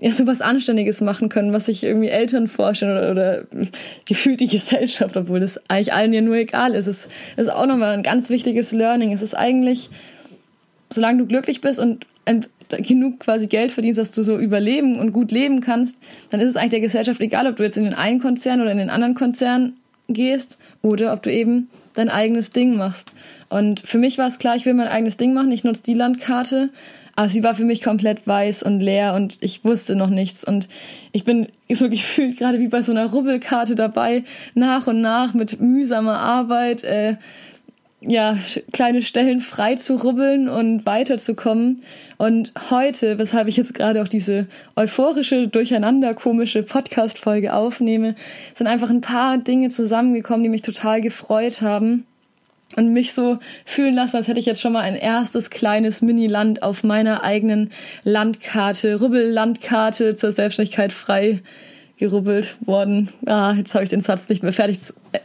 ja 0.00 0.12
so 0.12 0.26
was 0.26 0.40
Anständiges 0.40 1.00
machen 1.00 1.28
können, 1.28 1.52
was 1.52 1.66
sich 1.66 1.84
irgendwie 1.84 2.08
Eltern 2.08 2.48
vorstellen 2.48 2.96
oder, 2.96 3.10
oder 3.10 3.44
gefühlt 4.06 4.40
die 4.40 4.48
Gesellschaft, 4.48 5.16
obwohl 5.16 5.40
das 5.40 5.60
eigentlich 5.68 5.92
allen 5.92 6.12
ja 6.12 6.20
nur 6.20 6.36
egal 6.36 6.74
ist. 6.74 6.86
Es 6.86 7.08
ist 7.36 7.52
auch 7.52 7.66
nochmal 7.66 7.92
ein 7.92 8.02
ganz 8.02 8.30
wichtiges 8.30 8.72
Learning. 8.72 9.12
Es 9.12 9.22
ist 9.22 9.34
eigentlich, 9.34 9.90
solange 10.90 11.18
du 11.18 11.26
glücklich 11.26 11.60
bist 11.60 11.78
und 11.78 12.06
genug 12.68 13.20
quasi 13.20 13.46
Geld 13.46 13.72
verdienst, 13.72 13.98
dass 13.98 14.10
du 14.10 14.22
so 14.22 14.38
überleben 14.38 14.98
und 14.98 15.12
gut 15.12 15.30
leben 15.30 15.60
kannst, 15.60 15.98
dann 16.30 16.40
ist 16.40 16.50
es 16.50 16.56
eigentlich 16.56 16.70
der 16.70 16.80
Gesellschaft 16.80 17.20
egal, 17.20 17.46
ob 17.46 17.56
du 17.56 17.62
jetzt 17.62 17.76
in 17.76 17.84
den 17.84 17.94
einen 17.94 18.20
Konzern 18.20 18.60
oder 18.60 18.72
in 18.72 18.78
den 18.78 18.90
anderen 18.90 19.14
Konzern 19.14 19.74
gehst 20.08 20.58
oder 20.82 21.12
ob 21.12 21.22
du 21.22 21.32
eben 21.32 21.68
dein 21.94 22.08
eigenes 22.08 22.50
Ding 22.50 22.76
machst. 22.76 23.12
Und 23.48 23.80
für 23.80 23.98
mich 23.98 24.18
war 24.18 24.26
es 24.26 24.38
klar, 24.38 24.56
ich 24.56 24.66
will 24.66 24.74
mein 24.74 24.88
eigenes 24.88 25.16
Ding 25.16 25.32
machen, 25.32 25.52
ich 25.52 25.64
nutze 25.64 25.82
die 25.82 25.94
Landkarte, 25.94 26.70
aber 27.16 27.28
sie 27.28 27.44
war 27.44 27.54
für 27.54 27.64
mich 27.64 27.82
komplett 27.82 28.26
weiß 28.26 28.64
und 28.64 28.80
leer 28.80 29.14
und 29.14 29.38
ich 29.40 29.64
wusste 29.64 29.94
noch 29.94 30.10
nichts. 30.10 30.44
Und 30.44 30.68
ich 31.12 31.24
bin 31.24 31.48
so 31.72 31.88
gefühlt 31.88 32.38
gerade 32.38 32.58
wie 32.58 32.68
bei 32.68 32.82
so 32.82 32.92
einer 32.92 33.06
Rubbelkarte 33.06 33.74
dabei, 33.74 34.24
nach 34.54 34.86
und 34.86 35.00
nach 35.00 35.34
mit 35.34 35.60
mühsamer 35.60 36.18
Arbeit, 36.18 36.84
äh, 36.84 37.16
ja, 38.06 38.38
kleine 38.72 39.02
Stellen 39.02 39.40
frei 39.40 39.76
zu 39.76 39.96
rubbeln 39.96 40.48
und 40.48 40.86
weiterzukommen. 40.86 41.82
Und 42.18 42.52
heute, 42.70 43.18
weshalb 43.18 43.48
ich 43.48 43.56
jetzt 43.56 43.74
gerade 43.74 44.02
auch 44.02 44.08
diese 44.08 44.46
euphorische, 44.76 45.48
durcheinander 45.48 46.14
komische 46.14 46.62
Podcast-Folge 46.62 47.54
aufnehme, 47.54 48.14
sind 48.52 48.66
einfach 48.66 48.90
ein 48.90 49.00
paar 49.00 49.38
Dinge 49.38 49.68
zusammengekommen, 49.68 50.42
die 50.42 50.50
mich 50.50 50.62
total 50.62 51.00
gefreut 51.00 51.62
haben 51.62 52.06
und 52.76 52.92
mich 52.92 53.12
so 53.12 53.38
fühlen 53.64 53.94
lassen, 53.94 54.16
als 54.16 54.28
hätte 54.28 54.40
ich 54.40 54.46
jetzt 54.46 54.60
schon 54.60 54.72
mal 54.72 54.80
ein 54.80 54.96
erstes 54.96 55.50
kleines 55.50 56.02
Mini-Land 56.02 56.62
auf 56.62 56.82
meiner 56.84 57.22
eigenen 57.22 57.70
Landkarte, 58.04 59.00
Rubbellandkarte 59.00 60.16
zur 60.16 60.32
Selbstständigkeit 60.32 60.92
frei 60.92 61.40
gerubbelt 61.96 62.56
worden. 62.64 63.08
Ah, 63.26 63.54
jetzt 63.56 63.74
habe 63.74 63.84
ich 63.84 63.90
den 63.90 64.00
Satz 64.00 64.28
nicht 64.28 64.42
mehr 64.42 64.52
fertig 64.52 64.78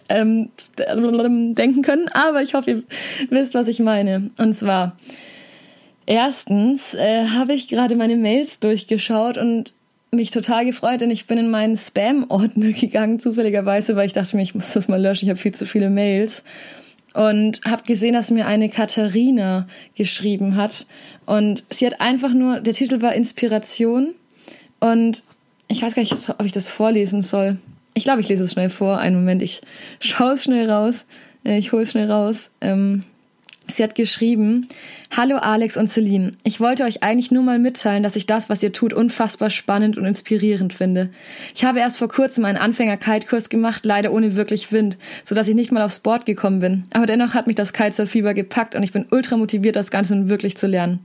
ähm, 0.08 0.50
denken 0.88 1.82
können, 1.82 2.08
aber 2.10 2.42
ich 2.42 2.54
hoffe, 2.54 2.72
ihr 2.72 2.84
wisst, 3.30 3.54
was 3.54 3.68
ich 3.68 3.80
meine. 3.80 4.30
Und 4.38 4.54
zwar, 4.54 4.96
erstens 6.06 6.94
äh, 6.94 7.26
habe 7.28 7.54
ich 7.54 7.68
gerade 7.68 7.96
meine 7.96 8.18
Mails 8.18 8.60
durchgeschaut 8.60 9.38
und 9.38 9.74
mich 10.12 10.32
total 10.32 10.66
gefreut, 10.66 11.02
denn 11.02 11.12
ich 11.12 11.28
bin 11.28 11.38
in 11.38 11.50
meinen 11.50 11.76
Spam-Ordner 11.76 12.72
gegangen, 12.80 13.20
zufälligerweise, 13.20 13.96
weil 13.96 14.08
ich 14.08 14.14
dachte 14.14 14.36
mir, 14.36 14.44
ich 14.44 14.56
muss 14.56 14.74
das 14.74 14.88
mal 14.88 15.02
löschen, 15.02 15.26
ich 15.26 15.30
habe 15.30 15.40
viel 15.40 15.54
zu 15.54 15.66
viele 15.66 15.90
Mails. 15.90 16.44
Und 17.16 17.62
habe 17.66 17.82
gesehen, 17.84 18.14
dass 18.14 18.30
mir 18.30 18.46
eine 18.46 18.70
Katharina 18.70 19.68
geschrieben 19.96 20.56
hat. 20.56 20.86
Und 21.26 21.64
sie 21.72 21.88
hat 21.88 22.02
einfach 22.02 22.36
nur, 22.36 22.60
der 22.60 22.74
Titel 22.74 23.02
war 23.02 23.16
Inspiration. 23.16 24.14
Und 24.80 25.24
ich 25.70 25.82
weiß 25.82 25.96
gar 25.96 26.02
nicht, 26.02 26.30
ob 26.30 26.46
ich 26.46 26.52
das 26.52 26.68
vorlesen 26.68 27.22
soll. 27.22 27.58
Ich 27.94 28.04
glaube, 28.04 28.22
ich 28.22 28.28
lese 28.28 28.44
es 28.44 28.52
schnell 28.52 28.70
vor. 28.70 28.98
Einen 28.98 29.16
Moment, 29.16 29.42
ich 29.42 29.62
schaue 30.00 30.34
es 30.34 30.44
schnell 30.44 30.70
raus. 30.70 31.06
Äh, 31.46 31.58
ich 31.58 31.72
hole 31.72 31.84
es 31.84 31.92
schnell 31.92 32.12
raus. 32.12 32.52
Ähm, 32.60 33.04
Sie 33.70 33.84
hat 33.84 33.96
geschrieben, 33.96 34.68
Hallo 35.18 35.38
Alex 35.38 35.76
und 35.76 35.90
Celine. 35.90 36.34
Ich 36.44 36.60
wollte 36.60 36.84
euch 36.84 37.02
eigentlich 37.02 37.32
nur 37.32 37.42
mal 37.42 37.58
mitteilen, 37.58 38.04
dass 38.04 38.16
ich 38.16 38.28
das, 38.28 38.48
was 38.48 38.62
ihr 38.62 38.72
tut, 38.72 38.94
unfassbar 38.94 39.50
spannend 39.50 39.98
und 39.98 40.06
inspirierend 40.06 40.72
finde. 40.72 41.10
Ich 41.56 41.66
habe 41.66 41.80
erst 41.80 41.98
vor 41.98 42.10
kurzem 42.10 42.46
einen 42.46 42.60
Anfänger-Kite-Kurs 42.60 43.50
gemacht, 43.50 43.86
leider 43.86 44.14
ohne 44.14 44.36
wirklich 44.36 44.72
Wind, 44.72 44.98
sodass 45.24 45.48
ich 45.48 45.56
nicht 45.56 45.72
mal 45.72 45.82
aufs 45.82 46.00
Board 46.00 46.28
gekommen 46.28 46.60
bin. 46.60 46.84
Aber 46.94 47.08
dennoch 47.08 47.34
hat 47.34 47.48
mich 47.48 47.56
das 47.56 47.74
Kitesurf-Fieber 47.74 48.36
gepackt 48.36 48.76
und 48.76 48.84
ich 48.84 48.92
bin 48.92 49.08
ultra 49.10 49.36
motiviert, 49.36 49.76
das 49.76 49.90
Ganze 49.90 50.16
nun 50.16 50.30
wirklich 50.30 50.58
zu 50.58 50.68
lernen. 50.68 51.00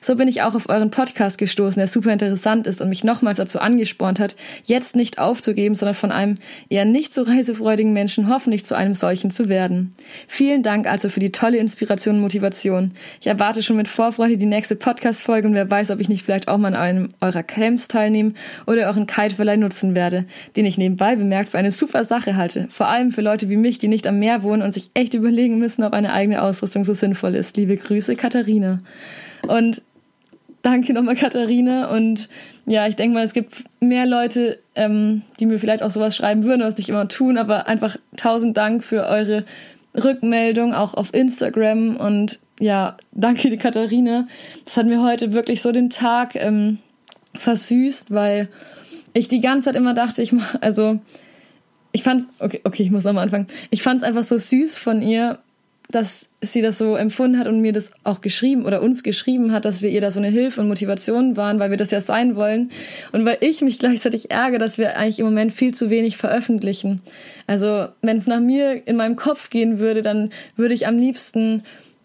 So 0.00 0.14
bin 0.14 0.28
ich 0.28 0.42
auch 0.42 0.54
auf 0.54 0.68
euren 0.68 0.90
Podcast 0.90 1.36
gestoßen, 1.36 1.80
der 1.80 1.88
super 1.88 2.12
interessant 2.12 2.68
ist 2.68 2.80
und 2.80 2.88
mich 2.88 3.02
nochmals 3.02 3.38
dazu 3.38 3.58
angespornt 3.58 4.20
hat, 4.20 4.36
jetzt 4.66 4.94
nicht 4.94 5.18
aufzugeben, 5.18 5.74
sondern 5.74 5.96
von 5.96 6.12
einem 6.12 6.36
eher 6.68 6.84
nicht 6.84 7.12
so 7.12 7.22
reisefreudigen 7.22 7.92
Menschen 7.92 8.28
hoffentlich 8.28 8.64
zu 8.64 8.76
einem 8.76 8.94
solchen 8.94 9.32
zu 9.32 9.48
werden. 9.48 9.94
Vielen 10.28 10.62
Dank 10.62 10.86
also 10.86 11.08
für 11.08 11.20
die 11.20 11.32
tolle 11.32 11.58
Inspiration 11.58 12.07
und 12.08 12.20
Motivation. 12.20 12.92
Ich 13.20 13.26
erwarte 13.26 13.62
schon 13.62 13.76
mit 13.76 13.88
Vorfreude 13.88 14.36
die 14.36 14.46
nächste 14.46 14.76
Podcast-Folge 14.76 15.48
und 15.48 15.54
wer 15.54 15.70
weiß, 15.70 15.90
ob 15.90 16.00
ich 16.00 16.08
nicht 16.08 16.24
vielleicht 16.24 16.48
auch 16.48 16.58
mal 16.58 16.68
an 16.68 16.74
einem 16.74 17.08
eurer 17.20 17.42
Camps 17.42 17.88
teilnehmen 17.88 18.34
oder 18.66 18.86
euren 18.86 19.06
Kiteverleih 19.06 19.56
nutzen 19.56 19.94
werde, 19.94 20.24
den 20.56 20.66
ich 20.66 20.78
nebenbei 20.78 21.16
bemerkt 21.16 21.50
für 21.50 21.58
eine 21.58 21.72
super 21.72 22.04
Sache 22.04 22.36
halte. 22.36 22.66
Vor 22.70 22.88
allem 22.88 23.10
für 23.10 23.22
Leute 23.22 23.48
wie 23.48 23.56
mich, 23.56 23.78
die 23.78 23.88
nicht 23.88 24.06
am 24.06 24.18
Meer 24.18 24.42
wohnen 24.42 24.62
und 24.62 24.74
sich 24.74 24.90
echt 24.94 25.14
überlegen 25.14 25.58
müssen, 25.58 25.84
ob 25.84 25.92
eine 25.92 26.12
eigene 26.12 26.42
Ausrüstung 26.42 26.84
so 26.84 26.94
sinnvoll 26.94 27.34
ist. 27.34 27.56
Liebe 27.56 27.76
Grüße, 27.76 28.16
Katharina. 28.16 28.80
Und 29.46 29.82
danke 30.62 30.92
nochmal, 30.92 31.16
Katharina. 31.16 31.90
Und 31.90 32.28
ja, 32.66 32.86
ich 32.86 32.96
denke 32.96 33.14
mal, 33.14 33.24
es 33.24 33.32
gibt 33.32 33.64
mehr 33.80 34.06
Leute, 34.06 34.58
ähm, 34.74 35.22
die 35.40 35.46
mir 35.46 35.58
vielleicht 35.58 35.82
auch 35.82 35.90
sowas 35.90 36.16
schreiben 36.16 36.44
würden, 36.44 36.62
was 36.62 36.76
nicht 36.76 36.88
immer 36.88 37.08
tun, 37.08 37.38
aber 37.38 37.66
einfach 37.66 37.96
tausend 38.16 38.56
Dank 38.56 38.84
für 38.84 39.06
eure 39.06 39.44
Rückmeldung, 39.94 40.74
auch 40.74 40.94
auf 40.94 41.14
Instagram 41.14 41.96
und 41.96 42.40
ja, 42.60 42.96
danke 43.12 43.50
die 43.50 43.56
Katharina. 43.56 44.26
Das 44.64 44.76
hat 44.76 44.86
mir 44.86 45.02
heute 45.02 45.32
wirklich 45.32 45.62
so 45.62 45.72
den 45.72 45.90
Tag 45.90 46.34
ähm, 46.34 46.78
versüßt, 47.34 48.10
weil 48.10 48.48
ich 49.14 49.28
die 49.28 49.40
ganze 49.40 49.66
Zeit 49.66 49.76
immer 49.76 49.94
dachte, 49.94 50.22
ich 50.22 50.32
mach, 50.32 50.56
also 50.60 51.00
ich 51.92 52.02
fand's, 52.02 52.26
okay, 52.38 52.60
okay, 52.64 52.82
ich 52.82 52.90
muss 52.90 53.06
am 53.06 53.18
Anfang. 53.18 53.46
Ich 53.70 53.82
fand's 53.82 54.02
einfach 54.02 54.22
so 54.22 54.36
süß 54.36 54.78
von 54.78 55.02
ihr, 55.02 55.38
dass 55.90 56.28
sie 56.42 56.60
das 56.60 56.76
so 56.76 56.96
empfunden 56.96 57.38
hat 57.38 57.46
und 57.46 57.62
mir 57.62 57.72
das 57.72 57.92
auch 58.04 58.20
geschrieben 58.20 58.66
oder 58.66 58.82
uns 58.82 59.02
geschrieben 59.02 59.52
hat, 59.52 59.64
dass 59.64 59.80
wir 59.80 59.88
ihr 59.88 60.02
da 60.02 60.10
so 60.10 60.20
eine 60.20 60.28
Hilfe 60.28 60.60
und 60.60 60.68
Motivation 60.68 61.36
waren, 61.36 61.58
weil 61.58 61.70
wir 61.70 61.78
das 61.78 61.90
ja 61.90 62.02
sein 62.02 62.36
wollen 62.36 62.70
und 63.12 63.24
weil 63.24 63.38
ich 63.40 63.62
mich 63.62 63.78
gleichzeitig 63.78 64.30
ärgere, 64.30 64.58
dass 64.58 64.76
wir 64.76 64.98
eigentlich 64.98 65.18
im 65.18 65.24
Moment 65.24 65.52
viel 65.52 65.72
zu 65.72 65.88
wenig 65.88 66.18
veröffentlichen. 66.18 67.00
Also 67.46 67.88
wenn 68.02 68.18
es 68.18 68.26
nach 68.26 68.40
mir 68.40 68.86
in 68.86 68.96
meinem 68.96 69.16
Kopf 69.16 69.48
gehen 69.48 69.78
würde, 69.78 70.02
dann 70.02 70.30
würde 70.56 70.74
ich 70.74 70.86
am 70.86 70.98
liebsten 70.98 71.62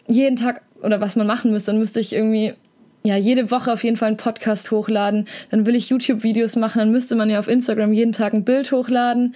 jeden 0.08 0.36
Tag 0.36 0.62
oder 0.82 1.02
was 1.02 1.14
man 1.14 1.26
machen 1.26 1.50
müsste, 1.50 1.72
dann 1.72 1.78
müsste 1.78 2.00
ich 2.00 2.14
irgendwie 2.14 2.54
ja, 3.04 3.16
jede 3.16 3.50
Woche 3.50 3.70
auf 3.70 3.84
jeden 3.84 3.98
Fall 3.98 4.08
einen 4.08 4.16
Podcast 4.16 4.70
hochladen. 4.70 5.26
Dann 5.50 5.66
will 5.66 5.74
ich 5.74 5.90
YouTube-Videos 5.90 6.56
machen, 6.56 6.78
dann 6.78 6.90
müsste 6.90 7.16
man 7.16 7.28
ja 7.28 7.38
auf 7.38 7.48
Instagram 7.48 7.92
jeden 7.92 8.12
Tag 8.12 8.32
ein 8.32 8.44
Bild 8.44 8.72
hochladen 8.72 9.34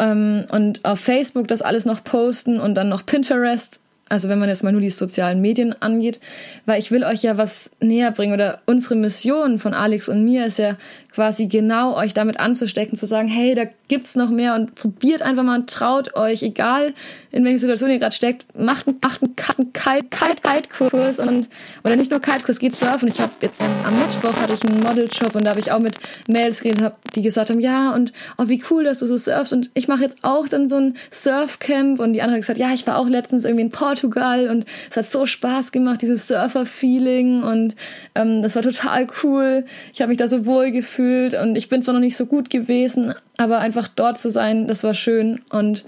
ähm, 0.00 0.46
und 0.50 0.84
auf 0.84 0.98
Facebook 0.98 1.46
das 1.46 1.62
alles 1.62 1.84
noch 1.84 2.02
posten 2.02 2.58
und 2.58 2.74
dann 2.74 2.88
noch 2.88 3.06
Pinterest 3.06 3.80
also 4.10 4.28
wenn 4.28 4.40
man 4.40 4.48
jetzt 4.48 4.64
mal 4.64 4.72
nur 4.72 4.80
die 4.80 4.90
sozialen 4.90 5.40
Medien 5.40 5.80
angeht, 5.80 6.20
weil 6.66 6.80
ich 6.80 6.90
will 6.90 7.04
euch 7.04 7.22
ja 7.22 7.36
was 7.36 7.70
näher 7.80 8.10
bringen 8.10 8.34
oder 8.34 8.60
unsere 8.66 8.96
Mission 8.96 9.60
von 9.60 9.72
Alex 9.72 10.08
und 10.08 10.24
mir 10.24 10.46
ist 10.46 10.58
ja 10.58 10.76
quasi 11.12 11.46
genau 11.46 11.96
euch 11.96 12.14
damit 12.14 12.38
anzustecken, 12.38 12.96
zu 12.96 13.06
sagen, 13.06 13.28
hey, 13.28 13.54
da 13.54 13.64
gibt's 13.88 14.14
noch 14.14 14.30
mehr 14.30 14.54
und 14.54 14.74
probiert 14.74 15.22
einfach 15.22 15.42
mal 15.42 15.58
und 15.58 15.68
traut 15.68 16.14
euch, 16.14 16.42
egal 16.42 16.94
in 17.32 17.44
welcher 17.44 17.58
Situation 17.58 17.90
ihr 17.90 17.98
gerade 17.98 18.14
steckt, 18.14 18.46
macht 18.56 18.86
einen, 18.86 18.98
macht 19.02 19.22
einen, 19.22 19.34
einen 19.56 19.72
Kite-Kite-Kurs 19.72 21.18
und 21.18 21.48
oder 21.84 21.96
nicht 21.96 22.10
nur 22.10 22.20
Kite-Kurs, 22.20 22.58
geht 22.58 22.74
surfen. 22.74 23.08
Ich 23.08 23.20
habe 23.20 23.32
jetzt 23.40 23.62
am 23.84 23.98
Mittwoch 23.98 24.40
hatte 24.40 24.54
ich 24.54 24.64
einen 24.64 24.82
Model-Job 24.82 25.34
und 25.34 25.44
da 25.44 25.50
habe 25.50 25.60
ich 25.60 25.72
auch 25.72 25.80
mit 25.80 25.96
Mails 26.28 26.60
geredet, 26.60 26.94
die 27.14 27.22
gesagt 27.22 27.50
haben, 27.50 27.60
ja 27.60 27.92
und 27.92 28.12
oh 28.38 28.44
wie 28.46 28.62
cool, 28.70 28.84
dass 28.84 29.00
du 29.00 29.06
so 29.06 29.16
surfst 29.16 29.52
und 29.52 29.70
ich 29.74 29.88
mache 29.88 30.02
jetzt 30.02 30.18
auch 30.22 30.48
dann 30.48 30.68
so 30.68 30.76
ein 30.76 30.94
Surfcamp 31.10 31.98
und 31.98 32.12
die 32.12 32.22
andere 32.22 32.36
hat 32.36 32.42
gesagt, 32.42 32.58
ja, 32.58 32.72
ich 32.72 32.86
war 32.86 32.96
auch 32.96 33.08
letztens 33.08 33.44
irgendwie 33.44 33.64
in 33.64 33.70
Portugal 33.70 34.48
und 34.48 34.64
es 34.88 34.96
hat 34.96 35.06
so 35.06 35.26
Spaß 35.26 35.72
gemacht, 35.72 36.02
dieses 36.02 36.28
Surfer-Feeling 36.28 37.42
und 37.42 37.74
ähm, 38.14 38.42
das 38.42 38.54
war 38.54 38.62
total 38.62 39.08
cool. 39.24 39.64
Ich 39.92 40.00
habe 40.00 40.10
mich 40.10 40.18
da 40.18 40.28
so 40.28 40.46
wohl 40.46 40.70
gefühlt 40.70 40.99
gefühlt 41.00 41.34
und 41.34 41.56
ich 41.56 41.68
bin 41.68 41.82
zwar 41.82 41.94
noch 41.94 42.00
nicht 42.00 42.16
so 42.16 42.26
gut 42.26 42.50
gewesen, 42.50 43.14
aber 43.36 43.58
einfach 43.58 43.88
dort 43.88 44.18
zu 44.18 44.30
sein, 44.30 44.68
das 44.68 44.84
war 44.84 44.92
schön 44.92 45.40
und 45.50 45.84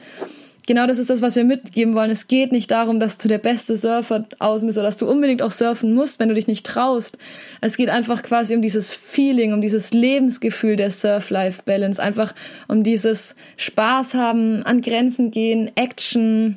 genau 0.66 0.87
das 0.87 0.99
ist 0.99 1.11
das, 1.11 1.21
was 1.21 1.37
wir 1.37 1.45
mitgeben 1.45 1.95
wollen. 1.95 2.11
Es 2.11 2.28
geht 2.28 2.50
nicht 2.50 2.71
darum, 2.71 2.99
dass 2.99 3.19
du 3.19 3.28
der 3.28 3.38
beste 3.38 3.76
Surfer 3.76 4.25
außen 4.38 4.66
bist 4.66 4.78
oder 4.78 4.87
dass 4.87 4.97
du 4.97 5.07
unbedingt 5.07 5.42
auch 5.42 5.50
surfen 5.50 5.92
musst, 5.92 6.19
wenn 6.19 6.31
du 6.31 6.35
dich 6.35 6.47
nicht 6.47 6.64
traust. 6.64 7.19
Es 7.61 7.76
geht 7.76 7.90
einfach 7.90 8.23
quasi 8.23 8.54
um 8.54 8.62
dieses 8.62 8.90
Feeling, 8.90 9.52
um 9.52 9.61
dieses 9.61 9.92
Lebensgefühl 9.92 10.76
der 10.76 10.90
Surf-Life-Balance, 10.90 12.02
einfach 12.02 12.35
um 12.69 12.83
dieses 12.83 13.37
Spaß 13.59 14.14
haben, 14.14 14.62
an 14.62 14.81
Grenzen 14.81 15.31
gehen, 15.31 15.71
Action, 15.75 16.57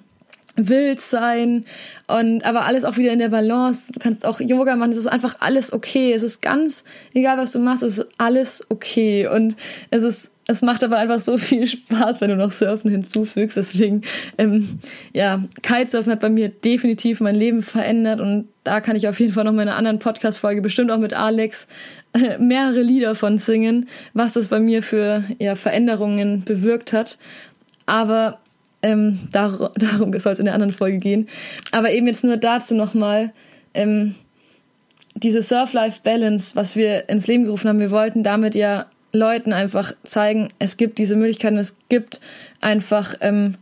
wild 0.56 1.02
sein 1.02 1.66
und 2.08 2.46
aber 2.46 2.66
alles 2.66 2.86
auch 2.86 2.98
wieder 2.98 3.12
in 3.12 3.20
der 3.20 3.30
Balance. 3.30 3.92
Du 3.92 4.00
kannst 4.00 4.26
auch 4.26 4.40
Yoga 4.40 4.76
machen, 4.76 4.92
es 4.92 4.98
ist 4.98 5.08
einfach 5.08 5.38
alles 5.40 5.74
okay. 5.74 6.14
Es 6.14 6.24
ist 6.24 6.42
ganz 6.42 6.84
egal, 7.14 7.38
was 7.38 7.52
du 7.52 7.60
machst, 7.60 7.84
es 7.84 8.00
ist 8.00 8.08
alles 8.18 8.66
okay 8.70 9.28
und 9.28 9.56
es 9.90 10.04
ist 10.04 10.32
es 10.48 10.62
macht 10.62 10.84
aber 10.84 10.98
einfach 10.98 11.20
so 11.20 11.38
viel 11.38 11.66
Spaß, 11.66 12.22
wenn 12.22 12.30
du 12.30 12.36
noch 12.36 12.52
Surfen 12.52 12.92
hinzufügst. 12.92 13.58
Deswegen, 13.58 14.04
ähm, 14.38 14.80
ja, 15.14 15.44
Kitesurfen 15.64 16.12
hat 16.12 16.20
bei 16.20 16.30
mir 16.30 16.50
definitiv 16.50 17.20
mein 17.20 17.36
Leben 17.36 17.62
verändert 17.62 18.20
und 18.20 18.48
da 18.64 18.82
kann 18.82 18.96
ich 18.96 19.08
auf 19.08 19.20
jeden 19.20 19.34
Fall 19.34 19.44
noch 19.44 19.54
meine 19.54 19.76
anderen 19.76 20.00
Podcast-Folge 20.00 20.62
bestimmt 20.62 20.92
auch 20.92 21.00
mit 21.00 21.14
Alex 21.14 21.68
äh, 22.14 22.38
mehrere 22.38 22.82
Lieder 22.82 23.16
von 23.16 23.38
singen, 23.38 23.88
was 24.14 24.34
das 24.34 24.50
bei 24.50 24.60
mir 24.60 24.84
für 24.84 25.24
ja, 25.40 25.56
Veränderungen 25.56 26.44
bewirkt 26.46 26.94
hat. 26.94 27.18
Aber 27.88 28.40
ähm, 28.86 29.20
dar 29.32 29.72
darum 29.76 30.18
soll 30.20 30.34
es 30.34 30.40
in 30.40 30.46
der 30.46 30.54
anderen 30.54 30.74
Folge 30.74 31.00
gehen. 31.00 31.28
Aber 31.72 31.92
eben 31.92 32.08
jetzt 32.08 32.24
nur 32.24 32.38
dazu 32.38 32.76
nochmal. 32.76 33.34
Ähm, 33.74 34.16
diese 35.16 35.42
Surf-Life-Balance, 35.42 36.56
was 36.56 36.76
wir 36.76 37.10
ins 37.10 37.28
Leben 37.28 37.46
gerufen 37.46 37.70
haben, 37.70 37.80
wir 37.80 37.92
wollten 37.92 38.24
damit 38.24 38.54
ja 38.54 38.88
Leuten 39.14 39.54
einfach 39.54 39.94
zeigen, 40.04 40.50
es 40.60 40.76
gibt 40.76 40.98
diese 40.98 41.16
Möglichkeiten, 41.16 41.58
es 41.58 41.78
gibt 41.88 42.20
einfach, 42.60 43.16
ähm, 43.22 43.56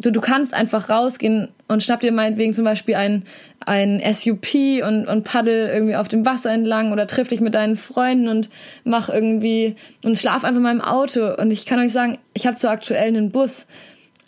du, 0.00 0.10
du 0.10 0.20
kannst 0.20 0.52
einfach 0.52 0.90
rausgehen 0.90 1.48
und 1.68 1.84
schnapp 1.84 2.00
dir 2.00 2.10
meinetwegen 2.10 2.54
zum 2.54 2.64
Beispiel 2.64 2.96
ein, 2.96 3.24
ein 3.64 4.02
SUP 4.12 4.82
und, 4.84 5.06
und 5.06 5.22
paddel 5.22 5.68
irgendwie 5.68 5.94
auf 5.94 6.08
dem 6.08 6.26
Wasser 6.26 6.50
entlang 6.50 6.90
oder 6.90 7.06
triff 7.06 7.28
dich 7.28 7.40
mit 7.40 7.54
deinen 7.54 7.76
Freunden 7.76 8.26
und 8.26 8.50
mach 8.82 9.08
irgendwie 9.08 9.76
und 10.04 10.18
schlaf 10.18 10.42
einfach 10.42 10.60
mal 10.60 10.74
im 10.74 10.80
Auto. 10.80 11.34
Und 11.36 11.52
ich 11.52 11.66
kann 11.66 11.78
euch 11.78 11.92
sagen, 11.92 12.18
ich 12.34 12.48
habe 12.48 12.56
zwar 12.56 12.72
aktuell 12.72 13.06
einen 13.06 13.30
Bus, 13.30 13.68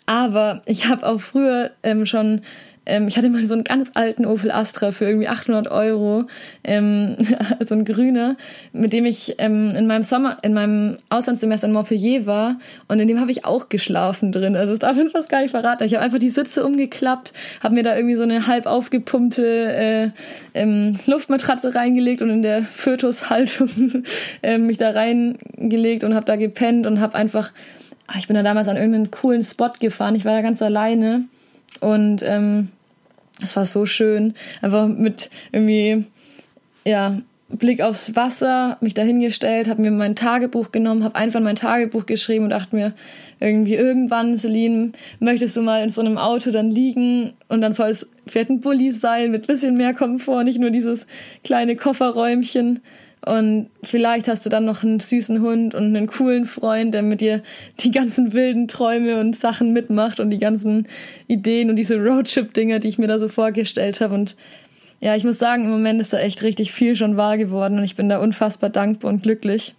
aber 0.05 0.61
ich 0.65 0.87
habe 0.87 1.05
auch 1.05 1.21
früher 1.21 1.71
ähm, 1.83 2.05
schon 2.05 2.41
ähm, 2.85 3.07
ich 3.07 3.17
hatte 3.17 3.29
mal 3.29 3.45
so 3.47 3.53
einen 3.53 3.63
ganz 3.63 3.91
alten 3.93 4.25
Opel 4.25 4.51
Astra 4.51 4.91
für 4.91 5.05
irgendwie 5.05 5.27
800 5.27 5.69
Euro, 5.69 6.25
ähm, 6.63 7.15
so 7.61 7.75
ein 7.75 7.85
grüner, 7.85 8.35
mit 8.73 8.93
dem 8.93 9.05
ich 9.05 9.35
ähm, 9.37 9.73
in 9.75 9.87
meinem 9.87 10.03
Sommer, 10.03 10.37
in 10.41 10.53
meinem 10.53 10.97
Auslandssemester 11.09 11.67
in 11.67 11.73
Montpellier 11.73 12.25
war 12.25 12.59
und 12.87 12.99
in 12.99 13.07
dem 13.07 13.19
habe 13.19 13.31
ich 13.31 13.45
auch 13.45 13.69
geschlafen 13.69 14.31
drin. 14.31 14.55
Also 14.55 14.73
das 14.73 14.79
darf 14.79 14.97
ich 14.97 15.11
fast 15.11 15.29
gar 15.29 15.41
nicht 15.41 15.51
verraten. 15.51 15.83
Ich 15.85 15.93
habe 15.93 16.03
einfach 16.03 16.19
die 16.19 16.29
Sitze 16.29 16.65
umgeklappt, 16.65 17.33
habe 17.61 17.75
mir 17.75 17.83
da 17.83 17.95
irgendwie 17.95 18.15
so 18.15 18.23
eine 18.23 18.47
halb 18.47 18.65
aufgepumpte 18.65 19.73
äh, 19.73 20.09
ähm, 20.53 20.97
Luftmatratze 21.05 21.75
reingelegt 21.75 22.21
und 22.21 22.29
in 22.29 22.41
der 22.41 22.63
Fötushaltung 22.63 24.03
äh, 24.41 24.57
mich 24.57 24.77
da 24.77 24.91
reingelegt 24.91 26.03
und 26.03 26.13
habe 26.15 26.25
da 26.25 26.35
gepennt 26.35 26.85
und 26.85 26.99
habe 26.99 27.15
einfach 27.15 27.53
ich 28.17 28.27
bin 28.27 28.35
da 28.35 28.43
damals 28.43 28.67
an 28.67 28.77
irgendeinen 28.77 29.11
coolen 29.11 29.43
Spot 29.43 29.71
gefahren. 29.79 30.15
Ich 30.15 30.25
war 30.25 30.33
da 30.33 30.41
ganz 30.41 30.61
alleine 30.61 31.25
und 31.79 32.21
ähm, 32.23 32.69
es 33.41 33.55
war 33.55 33.65
so 33.65 33.85
schön. 33.85 34.33
Einfach 34.61 34.87
mit 34.87 35.29
irgendwie, 35.51 36.05
ja, 36.85 37.19
Blick 37.49 37.81
aufs 37.81 38.15
Wasser, 38.15 38.77
mich 38.81 38.93
dahingestellt, 38.93 39.69
habe 39.69 39.81
mir 39.81 39.91
mein 39.91 40.15
Tagebuch 40.15 40.71
genommen, 40.71 41.03
habe 41.03 41.15
einfach 41.15 41.39
mein 41.39 41.55
Tagebuch 41.55 42.05
geschrieben 42.05 42.45
und 42.45 42.49
dachte 42.49 42.75
mir 42.75 42.93
irgendwie 43.39 43.75
irgendwann, 43.75 44.37
Celine, 44.37 44.93
möchtest 45.19 45.55
du 45.55 45.61
mal 45.61 45.83
in 45.83 45.89
so 45.89 46.01
einem 46.01 46.17
Auto 46.17 46.51
dann 46.51 46.71
liegen 46.71 47.33
und 47.49 47.61
dann 47.61 47.73
soll 47.73 47.89
es 47.89 48.09
vielleicht 48.25 48.49
ein 48.49 48.61
Bulli 48.61 48.91
sein 48.91 49.31
mit 49.31 49.47
bisschen 49.47 49.75
mehr 49.75 49.93
Komfort, 49.93 50.45
nicht 50.45 50.59
nur 50.59 50.71
dieses 50.71 51.05
kleine 51.43 51.75
Kofferräumchen. 51.75 52.79
Und 53.25 53.69
vielleicht 53.83 54.27
hast 54.27 54.45
du 54.45 54.49
dann 54.49 54.65
noch 54.65 54.83
einen 54.83 54.99
süßen 54.99 55.41
Hund 55.41 55.75
und 55.75 55.95
einen 55.95 56.07
coolen 56.07 56.45
Freund, 56.45 56.93
der 56.93 57.03
mit 57.03 57.21
dir 57.21 57.41
die 57.79 57.91
ganzen 57.91 58.33
wilden 58.33 58.67
Träume 58.67 59.19
und 59.19 59.35
Sachen 59.35 59.71
mitmacht 59.71 60.19
und 60.19 60.29
die 60.29 60.39
ganzen 60.39 60.87
Ideen 61.27 61.69
und 61.69 61.77
diese 61.77 61.97
Roadtrip-Dinger, 61.97 62.79
die 62.79 62.89
ich 62.89 62.97
mir 62.97 63.07
da 63.07 63.19
so 63.19 63.29
vorgestellt 63.29 64.01
habe. 64.01 64.13
Und 64.13 64.35
ja, 64.99 65.15
ich 65.15 65.23
muss 65.23 65.39
sagen, 65.39 65.63
im 65.65 65.71
Moment 65.71 66.01
ist 66.01 66.11
da 66.11 66.19
echt 66.19 66.43
richtig 66.43 66.73
viel 66.73 66.95
schon 66.95 67.15
wahr 67.15 67.37
geworden 67.37 67.77
und 67.77 67.83
ich 67.83 67.95
bin 67.95 68.09
da 68.09 68.19
unfassbar 68.19 68.69
dankbar 68.69 69.11
und 69.11 69.23
glücklich. 69.23 69.73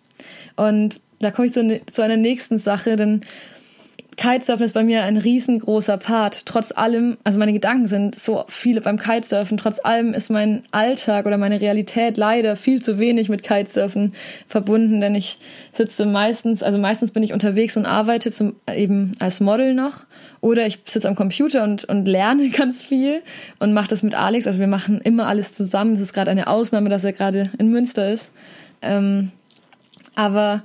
Und 0.56 1.00
da 1.20 1.30
komme 1.30 1.46
ich 1.46 1.52
zu, 1.52 1.62
ne, 1.62 1.80
zu 1.90 2.02
einer 2.02 2.16
nächsten 2.16 2.58
Sache, 2.58 2.96
denn 2.96 3.20
Kitesurfen 4.16 4.64
ist 4.64 4.74
bei 4.74 4.84
mir 4.84 5.02
ein 5.02 5.16
riesengroßer 5.16 5.96
Part. 5.96 6.46
Trotz 6.46 6.72
allem, 6.72 7.18
also 7.24 7.38
meine 7.38 7.52
Gedanken 7.52 7.86
sind 7.86 8.14
so 8.14 8.44
viele 8.48 8.80
beim 8.80 8.98
Kitesurfen. 8.98 9.56
Trotz 9.56 9.84
allem 9.84 10.14
ist 10.14 10.30
mein 10.30 10.62
Alltag 10.70 11.26
oder 11.26 11.36
meine 11.36 11.60
Realität 11.60 12.16
leider 12.16 12.56
viel 12.56 12.82
zu 12.82 12.98
wenig 12.98 13.28
mit 13.28 13.42
Kitesurfen 13.42 14.14
verbunden, 14.46 15.00
denn 15.00 15.14
ich 15.14 15.38
sitze 15.72 16.06
meistens, 16.06 16.62
also 16.62 16.78
meistens 16.78 17.10
bin 17.10 17.22
ich 17.22 17.32
unterwegs 17.32 17.76
und 17.76 17.86
arbeite 17.86 18.30
zum, 18.30 18.54
eben 18.72 19.12
als 19.18 19.40
Model 19.40 19.74
noch 19.74 20.06
oder 20.40 20.66
ich 20.66 20.78
sitze 20.84 21.08
am 21.08 21.16
Computer 21.16 21.64
und, 21.64 21.84
und 21.84 22.06
lerne 22.06 22.48
ganz 22.50 22.82
viel 22.82 23.22
und 23.58 23.72
mache 23.72 23.88
das 23.88 24.02
mit 24.02 24.14
Alex. 24.14 24.46
Also 24.46 24.60
wir 24.60 24.66
machen 24.66 25.00
immer 25.00 25.26
alles 25.26 25.52
zusammen. 25.52 25.94
Es 25.94 26.00
ist 26.00 26.12
gerade 26.12 26.30
eine 26.30 26.46
Ausnahme, 26.46 26.88
dass 26.88 27.04
er 27.04 27.12
gerade 27.12 27.50
in 27.58 27.70
Münster 27.70 28.12
ist. 28.12 28.32
Ähm, 28.82 29.32
aber 30.14 30.62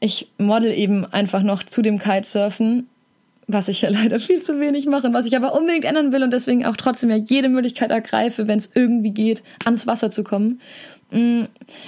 ich 0.00 0.30
model 0.38 0.72
eben 0.72 1.04
einfach 1.04 1.42
noch 1.42 1.62
zu 1.62 1.82
dem 1.82 1.98
Kitesurfen, 1.98 2.88
was 3.46 3.68
ich 3.68 3.82
ja 3.82 3.90
leider 3.92 4.18
viel 4.18 4.42
zu 4.42 4.58
wenig 4.58 4.86
mache 4.86 5.12
was 5.12 5.26
ich 5.26 5.36
aber 5.36 5.54
unbedingt 5.54 5.84
ändern 5.84 6.12
will 6.12 6.22
und 6.22 6.32
deswegen 6.32 6.64
auch 6.64 6.76
trotzdem 6.76 7.10
ja 7.10 7.16
jede 7.16 7.48
Möglichkeit 7.48 7.90
ergreife, 7.90 8.48
wenn 8.48 8.58
es 8.58 8.70
irgendwie 8.74 9.10
geht, 9.10 9.42
ans 9.64 9.86
Wasser 9.86 10.10
zu 10.10 10.24
kommen. 10.24 10.60
Mm, 11.10 11.44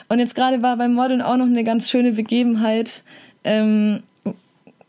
und 0.09 0.19
jetzt 0.19 0.35
gerade 0.35 0.63
war 0.63 0.77
beim 0.77 0.95
Modeln 0.95 1.23
auch 1.23 1.37
noch 1.37 1.47
eine 1.47 1.65
ganz 1.65 1.91
schöne 1.91 2.13
Begebenheit. 2.13 3.05
Ähm, 3.45 4.03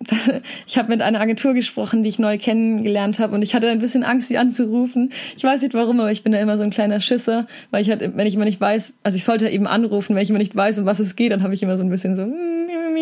ich 0.68 0.77
habe 0.77 0.89
mit 0.89 1.01
einer 1.01 1.22
Agentur 1.22 1.53
gesprochen, 1.53 2.03
die 2.03 2.10
ich 2.10 2.20
neu 2.20 2.38
kennengelernt 2.38 3.20
habe 3.20 3.36
und 3.36 3.42
ich 3.42 3.56
hatte 3.56 3.70
ein 3.70 3.80
bisschen 3.80 4.03
Angst, 4.03 4.27
sie 4.27 4.38
anzurufen. 4.38 5.13
Ich 5.38 5.44
weiß 5.44 5.62
nicht 5.62 5.74
warum, 5.74 6.00
aber 6.00 6.12
ich 6.12 6.24
bin 6.24 6.34
da 6.34 6.39
immer 6.39 6.58
so 6.58 6.63
ein 6.63 6.72
kleiner 6.72 7.00
Schisser, 7.00 7.48
weil 7.72 7.82
ich 7.82 7.89
halt, 7.89 8.01
wenn 8.18 8.27
ich 8.27 8.36
immer 8.36 8.46
nicht 8.46 8.60
weiß, 8.60 8.94
also 9.03 9.15
ich 9.15 9.24
sollte 9.24 9.48
eben 9.48 9.68
anrufen, 9.68 10.15
wenn 10.15 10.24
ich 10.24 10.30
immer 10.30 10.39
nicht 10.39 10.56
weiß, 10.56 10.80
um 10.80 10.86
was 10.86 11.00
es 11.00 11.15
geht, 11.15 11.32
dann 11.32 11.44
habe 11.44 11.53
ich 11.53 11.63
immer 11.63 11.77
so 11.77 11.84
ein 11.84 11.89
bisschen 11.89 12.15
so, 12.15 12.24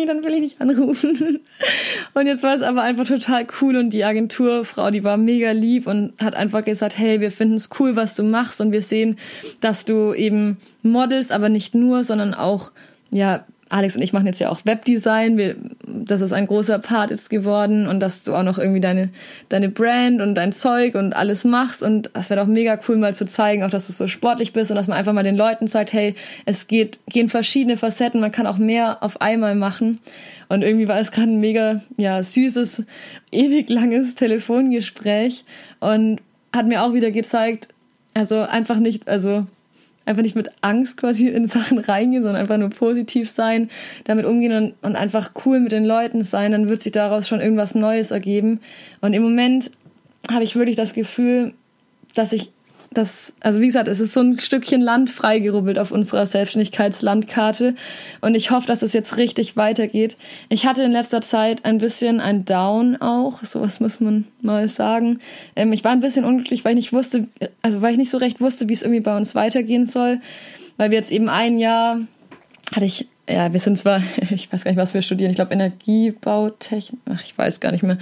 hm, 0.00 0.06
dann 0.06 0.24
will 0.24 0.34
ich 0.34 0.40
nicht 0.40 0.60
anrufen. 0.60 1.40
Und 2.14 2.26
jetzt 2.26 2.42
war 2.42 2.54
es 2.54 2.62
aber 2.62 2.82
einfach 2.82 3.06
total 3.06 3.46
cool 3.60 3.76
und 3.76 3.90
die 3.90 4.04
Agenturfrau, 4.04 4.90
die 4.90 5.04
war 5.04 5.16
mega 5.16 5.52
lieb 5.52 5.86
und 5.86 6.12
hat 6.20 6.34
einfach 6.34 6.64
gesagt, 6.64 6.98
hey, 6.98 7.20
wir 7.20 7.30
finden 7.30 7.54
es 7.54 7.70
cool, 7.78 7.96
was 7.96 8.14
du 8.14 8.22
machst 8.22 8.60
und 8.60 8.72
wir 8.72 8.82
sehen, 8.82 9.16
dass 9.60 9.84
du 9.84 10.12
eben 10.12 10.58
modelst, 10.82 11.32
aber 11.32 11.48
nicht 11.48 11.74
nur, 11.74 12.04
sondern 12.04 12.34
auch 12.34 12.72
ja, 13.10 13.44
Alex 13.72 13.96
und 13.96 14.02
ich 14.02 14.12
machen 14.12 14.26
jetzt 14.26 14.38
ja 14.38 14.50
auch 14.50 14.60
Webdesign. 14.64 15.38
Wir, 15.38 15.56
das 15.86 16.20
ist 16.20 16.32
ein 16.32 16.46
großer 16.46 16.78
Part 16.78 17.10
jetzt 17.10 17.30
geworden 17.30 17.86
und 17.86 18.00
dass 18.00 18.22
du 18.22 18.34
auch 18.34 18.42
noch 18.42 18.58
irgendwie 18.58 18.80
deine, 18.80 19.08
deine 19.48 19.70
Brand 19.70 20.20
und 20.20 20.34
dein 20.34 20.52
Zeug 20.52 20.94
und 20.94 21.16
alles 21.16 21.44
machst. 21.44 21.82
Und 21.82 22.10
das 22.12 22.28
wäre 22.28 22.40
doch 22.40 22.46
mega 22.46 22.78
cool, 22.86 22.98
mal 22.98 23.14
zu 23.14 23.24
zeigen, 23.24 23.62
auch 23.62 23.70
dass 23.70 23.86
du 23.86 23.94
so 23.94 24.08
sportlich 24.08 24.52
bist 24.52 24.70
und 24.70 24.76
dass 24.76 24.88
man 24.88 24.98
einfach 24.98 25.14
mal 25.14 25.22
den 25.22 25.36
Leuten 25.36 25.68
zeigt, 25.68 25.94
hey, 25.94 26.14
es 26.44 26.66
geht, 26.66 26.98
gehen 27.08 27.30
verschiedene 27.30 27.78
Facetten, 27.78 28.20
man 28.20 28.30
kann 28.30 28.46
auch 28.46 28.58
mehr 28.58 29.02
auf 29.02 29.22
einmal 29.22 29.54
machen. 29.54 30.00
Und 30.50 30.60
irgendwie 30.60 30.88
war 30.88 31.00
es 31.00 31.10
gerade 31.10 31.30
ein 31.30 31.40
mega, 31.40 31.80
ja, 31.96 32.22
süßes, 32.22 32.84
ewig 33.30 33.70
langes 33.70 34.14
Telefongespräch 34.16 35.46
und 35.80 36.20
hat 36.54 36.66
mir 36.66 36.82
auch 36.82 36.92
wieder 36.92 37.10
gezeigt, 37.10 37.68
also 38.12 38.42
einfach 38.42 38.76
nicht, 38.76 39.08
also 39.08 39.46
einfach 40.04 40.22
nicht 40.22 40.36
mit 40.36 40.50
Angst 40.60 40.96
quasi 40.96 41.28
in 41.28 41.46
Sachen 41.46 41.78
reingehen, 41.78 42.22
sondern 42.22 42.40
einfach 42.42 42.58
nur 42.58 42.70
positiv 42.70 43.30
sein, 43.30 43.70
damit 44.04 44.26
umgehen 44.26 44.52
und, 44.52 44.74
und 44.82 44.96
einfach 44.96 45.30
cool 45.44 45.60
mit 45.60 45.72
den 45.72 45.84
Leuten 45.84 46.24
sein, 46.24 46.52
dann 46.52 46.68
wird 46.68 46.82
sich 46.82 46.92
daraus 46.92 47.28
schon 47.28 47.40
irgendwas 47.40 47.74
Neues 47.74 48.10
ergeben. 48.10 48.60
Und 49.00 49.12
im 49.12 49.22
Moment 49.22 49.70
habe 50.30 50.44
ich 50.44 50.56
wirklich 50.56 50.76
das 50.76 50.92
Gefühl, 50.92 51.54
dass 52.14 52.32
ich 52.32 52.50
das, 52.94 53.34
also 53.40 53.60
wie 53.60 53.66
gesagt, 53.66 53.88
es 53.88 54.00
ist 54.00 54.12
so 54.12 54.20
ein 54.20 54.38
Stückchen 54.38 54.80
Land 54.80 55.10
freigerubbelt 55.10 55.78
auf 55.78 55.90
unserer 55.90 56.26
Selbstständigkeitslandkarte 56.26 57.74
und 58.20 58.34
ich 58.34 58.50
hoffe, 58.50 58.66
dass 58.66 58.82
es 58.82 58.92
jetzt 58.92 59.18
richtig 59.18 59.56
weitergeht. 59.56 60.16
Ich 60.48 60.66
hatte 60.66 60.82
in 60.82 60.92
letzter 60.92 61.20
Zeit 61.20 61.64
ein 61.64 61.78
bisschen 61.78 62.20
ein 62.20 62.44
Down 62.44 62.96
auch, 62.96 63.44
sowas 63.44 63.80
muss 63.80 64.00
man 64.00 64.26
mal 64.40 64.68
sagen. 64.68 65.20
Ähm, 65.56 65.72
ich 65.72 65.84
war 65.84 65.92
ein 65.92 66.00
bisschen 66.00 66.24
unglücklich, 66.24 66.64
weil 66.64 66.72
ich 66.72 66.76
nicht 66.76 66.92
wusste, 66.92 67.28
also 67.62 67.82
weil 67.82 67.92
ich 67.92 67.98
nicht 67.98 68.10
so 68.10 68.18
recht 68.18 68.40
wusste, 68.40 68.68
wie 68.68 68.72
es 68.72 68.82
irgendwie 68.82 69.00
bei 69.00 69.16
uns 69.16 69.34
weitergehen 69.34 69.86
soll, 69.86 70.20
weil 70.76 70.90
wir 70.90 70.98
jetzt 70.98 71.12
eben 71.12 71.28
ein 71.28 71.58
Jahr 71.58 72.00
hatte 72.74 72.86
ich 72.86 73.08
ja, 73.28 73.52
wir 73.52 73.60
sind 73.60 73.78
zwar, 73.78 74.02
ich 74.30 74.52
weiß 74.52 74.64
gar 74.64 74.70
nicht, 74.70 74.78
was 74.78 74.94
wir 74.94 75.02
studieren, 75.02 75.30
ich 75.30 75.36
glaube 75.36 75.52
Energiebautechnik, 75.52 77.00
ach, 77.06 77.22
ich 77.22 77.36
weiß 77.36 77.60
gar 77.60 77.72
nicht 77.72 77.82
mehr. 77.82 77.98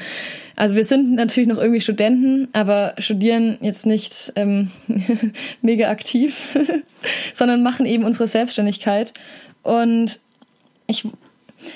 Also 0.56 0.76
wir 0.76 0.84
sind 0.84 1.14
natürlich 1.14 1.48
noch 1.48 1.58
irgendwie 1.58 1.80
Studenten, 1.80 2.48
aber 2.52 2.94
studieren 2.98 3.58
jetzt 3.60 3.86
nicht 3.86 4.32
ähm, 4.36 4.70
mega 5.62 5.90
aktiv, 5.90 6.56
sondern 7.34 7.62
machen 7.62 7.86
eben 7.86 8.04
unsere 8.04 8.26
Selbstständigkeit. 8.26 9.12
Und 9.62 10.20
ich 10.86 11.06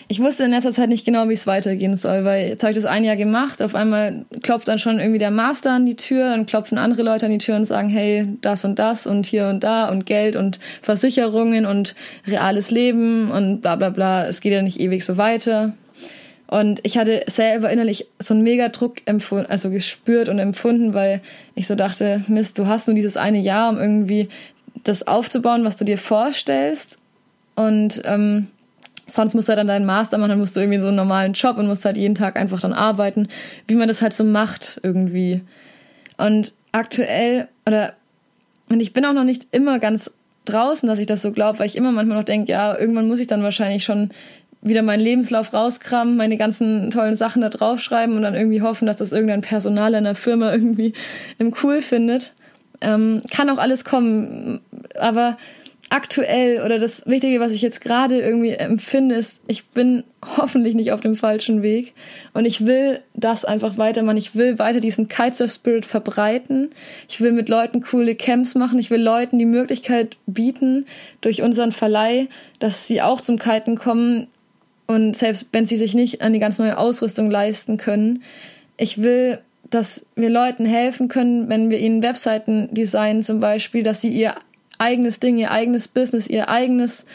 ich 0.08 0.20
wusste 0.20 0.44
in 0.44 0.50
letzter 0.50 0.72
Zeit 0.72 0.88
nicht 0.88 1.04
genau, 1.04 1.28
wie 1.28 1.34
es 1.34 1.46
weitergehen 1.46 1.96
soll, 1.96 2.24
weil 2.24 2.48
jetzt 2.48 2.62
habe 2.62 2.72
ich 2.72 2.76
das 2.76 2.86
ein 2.86 3.04
Jahr 3.04 3.16
gemacht. 3.16 3.62
Auf 3.62 3.74
einmal 3.74 4.24
klopft 4.42 4.68
dann 4.68 4.78
schon 4.78 4.98
irgendwie 4.98 5.18
der 5.18 5.30
Master 5.30 5.72
an 5.72 5.86
die 5.86 5.96
Tür, 5.96 6.30
dann 6.30 6.46
klopfen 6.46 6.78
andere 6.78 7.02
Leute 7.02 7.26
an 7.26 7.32
die 7.32 7.38
Tür 7.38 7.56
und 7.56 7.64
sagen, 7.64 7.88
hey, 7.88 8.28
das 8.40 8.64
und 8.64 8.78
das 8.78 9.06
und 9.06 9.26
hier 9.26 9.48
und 9.48 9.64
da 9.64 9.88
und 9.88 10.06
Geld 10.06 10.36
und 10.36 10.58
Versicherungen 10.82 11.66
und 11.66 11.94
reales 12.26 12.70
Leben 12.70 13.30
und 13.30 13.60
bla 13.60 13.76
bla 13.76 13.90
bla. 13.90 14.26
Es 14.26 14.40
geht 14.40 14.52
ja 14.52 14.62
nicht 14.62 14.80
ewig 14.80 15.04
so 15.04 15.16
weiter. 15.16 15.74
Und 16.46 16.80
ich 16.84 16.98
hatte 16.98 17.24
selber 17.26 17.70
innerlich 17.70 18.06
so 18.18 18.34
einen 18.34 18.42
mega 18.42 18.68
Druck 18.68 18.98
empfunden, 19.06 19.46
also 19.50 19.70
gespürt 19.70 20.28
und 20.28 20.38
empfunden, 20.38 20.94
weil 20.94 21.20
ich 21.54 21.66
so 21.66 21.74
dachte, 21.74 22.22
Mist, 22.28 22.58
du 22.58 22.66
hast 22.66 22.86
nur 22.86 22.94
dieses 22.94 23.16
eine 23.16 23.38
Jahr, 23.38 23.70
um 23.70 23.78
irgendwie 23.78 24.28
das 24.84 25.06
aufzubauen, 25.06 25.64
was 25.64 25.76
du 25.76 25.84
dir 25.84 25.98
vorstellst. 25.98 26.98
Und 27.56 28.02
ähm, 28.04 28.48
Sonst 29.06 29.34
musst 29.34 29.48
du 29.48 29.50
halt 29.50 29.58
dann 29.58 29.66
deinen 29.66 29.86
Master 29.86 30.18
machen, 30.18 30.30
dann 30.30 30.38
musst 30.38 30.56
du 30.56 30.60
irgendwie 30.60 30.80
so 30.80 30.88
einen 30.88 30.96
normalen 30.96 31.34
Job 31.34 31.58
und 31.58 31.66
musst 31.66 31.84
halt 31.84 31.96
jeden 31.96 32.14
Tag 32.14 32.36
einfach 32.36 32.60
dann 32.60 32.72
arbeiten, 32.72 33.28
wie 33.66 33.74
man 33.74 33.88
das 33.88 34.02
halt 34.02 34.14
so 34.14 34.24
macht 34.24 34.80
irgendwie. 34.82 35.42
Und 36.16 36.52
aktuell, 36.72 37.48
oder, 37.66 37.94
und 38.70 38.80
ich 38.80 38.92
bin 38.92 39.04
auch 39.04 39.12
noch 39.12 39.24
nicht 39.24 39.48
immer 39.50 39.78
ganz 39.78 40.16
draußen, 40.46 40.86
dass 40.86 40.98
ich 40.98 41.06
das 41.06 41.22
so 41.22 41.32
glaube, 41.32 41.58
weil 41.58 41.66
ich 41.66 41.76
immer 41.76 41.92
manchmal 41.92 42.18
noch 42.18 42.24
denke, 42.24 42.52
ja, 42.52 42.76
irgendwann 42.78 43.08
muss 43.08 43.20
ich 43.20 43.26
dann 43.26 43.42
wahrscheinlich 43.42 43.84
schon 43.84 44.10
wieder 44.64 44.82
meinen 44.82 45.00
Lebenslauf 45.00 45.52
rauskramen, 45.52 46.16
meine 46.16 46.38
ganzen 46.38 46.90
tollen 46.90 47.14
Sachen 47.14 47.42
da 47.42 47.50
draufschreiben 47.50 48.16
und 48.16 48.22
dann 48.22 48.34
irgendwie 48.34 48.62
hoffen, 48.62 48.86
dass 48.86 48.96
das 48.96 49.12
irgendein 49.12 49.42
Personal 49.42 49.92
in 49.94 50.04
der 50.04 50.14
Firma 50.14 50.52
irgendwie 50.52 50.94
im 51.38 51.54
cool 51.62 51.82
findet. 51.82 52.32
Ähm, 52.80 53.22
kann 53.30 53.50
auch 53.50 53.58
alles 53.58 53.84
kommen, 53.84 54.60
aber 54.98 55.36
aktuell 55.94 56.60
oder 56.62 56.80
das 56.80 57.06
Wichtige, 57.06 57.38
was 57.38 57.52
ich 57.52 57.62
jetzt 57.62 57.80
gerade 57.80 58.20
irgendwie 58.20 58.50
empfinde, 58.50 59.14
ist, 59.14 59.42
ich 59.46 59.64
bin 59.66 60.02
hoffentlich 60.36 60.74
nicht 60.74 60.90
auf 60.90 61.00
dem 61.00 61.14
falschen 61.14 61.62
Weg 61.62 61.92
und 62.32 62.46
ich 62.46 62.66
will 62.66 63.00
das 63.14 63.44
einfach 63.44 63.78
weitermachen. 63.78 64.16
Ich 64.16 64.34
will 64.34 64.58
weiter 64.58 64.80
diesen 64.80 65.06
Kitesurf-Spirit 65.06 65.86
verbreiten. 65.86 66.70
Ich 67.08 67.20
will 67.20 67.30
mit 67.30 67.48
Leuten 67.48 67.80
coole 67.80 68.16
Camps 68.16 68.56
machen. 68.56 68.80
Ich 68.80 68.90
will 68.90 69.00
Leuten 69.00 69.38
die 69.38 69.44
Möglichkeit 69.44 70.16
bieten, 70.26 70.86
durch 71.20 71.42
unseren 71.42 71.70
Verleih, 71.70 72.26
dass 72.58 72.88
sie 72.88 73.00
auch 73.00 73.20
zum 73.20 73.38
Kiten 73.38 73.76
kommen 73.76 74.26
und 74.88 75.16
selbst 75.16 75.46
wenn 75.52 75.64
sie 75.64 75.76
sich 75.76 75.94
nicht 75.94 76.22
an 76.22 76.32
die 76.32 76.40
ganz 76.40 76.58
neue 76.58 76.76
Ausrüstung 76.76 77.30
leisten 77.30 77.76
können. 77.76 78.24
Ich 78.76 79.00
will 79.00 79.38
dass 79.70 80.06
wir 80.14 80.28
Leuten 80.28 80.66
helfen 80.66 81.08
können, 81.08 81.48
wenn 81.48 81.70
wir 81.70 81.78
ihnen 81.78 82.02
Webseiten 82.02 82.68
designen 82.72 83.22
zum 83.22 83.40
Beispiel, 83.40 83.82
dass 83.82 84.02
sie 84.02 84.10
ihr 84.10 84.34
eigenes 84.84 85.18
Ding, 85.18 85.38
ihr 85.38 85.50
eigenes 85.50 85.88
Business, 85.88 86.26
ihr 86.26 86.48
eigenes 86.48 87.06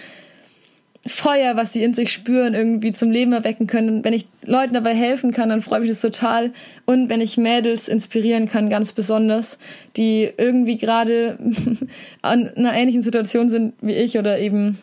Feuer, 1.08 1.56
was 1.56 1.72
sie 1.72 1.84
in 1.84 1.94
sich 1.94 2.12
spüren, 2.12 2.54
irgendwie 2.54 2.92
zum 2.92 3.10
Leben 3.10 3.32
erwecken 3.32 3.68
können. 3.68 4.04
Wenn 4.04 4.14
ich 4.14 4.28
Leuten 4.46 4.74
dabei 4.74 4.94
helfen 4.94 5.32
kann, 5.32 5.48
dann 5.48 5.62
freue 5.62 5.80
ich 5.80 5.84
mich 5.84 5.92
das 5.92 6.02
total. 6.02 6.52
Und 6.86 7.10
wenn 7.10 7.22
ich 7.22 7.38
Mädels 7.38 7.88
inspirieren 7.88 8.50
kann, 8.50 8.70
ganz 8.70 8.92
besonders, 8.92 9.60
die 9.96 10.30
irgendwie 10.38 10.78
gerade 10.78 11.40
an 12.22 12.50
einer 12.50 12.74
ähnlichen 12.74 13.02
Situation 13.02 13.50
sind 13.50 13.76
wie 13.82 13.94
ich 13.94 14.18
oder 14.18 14.40
eben 14.40 14.78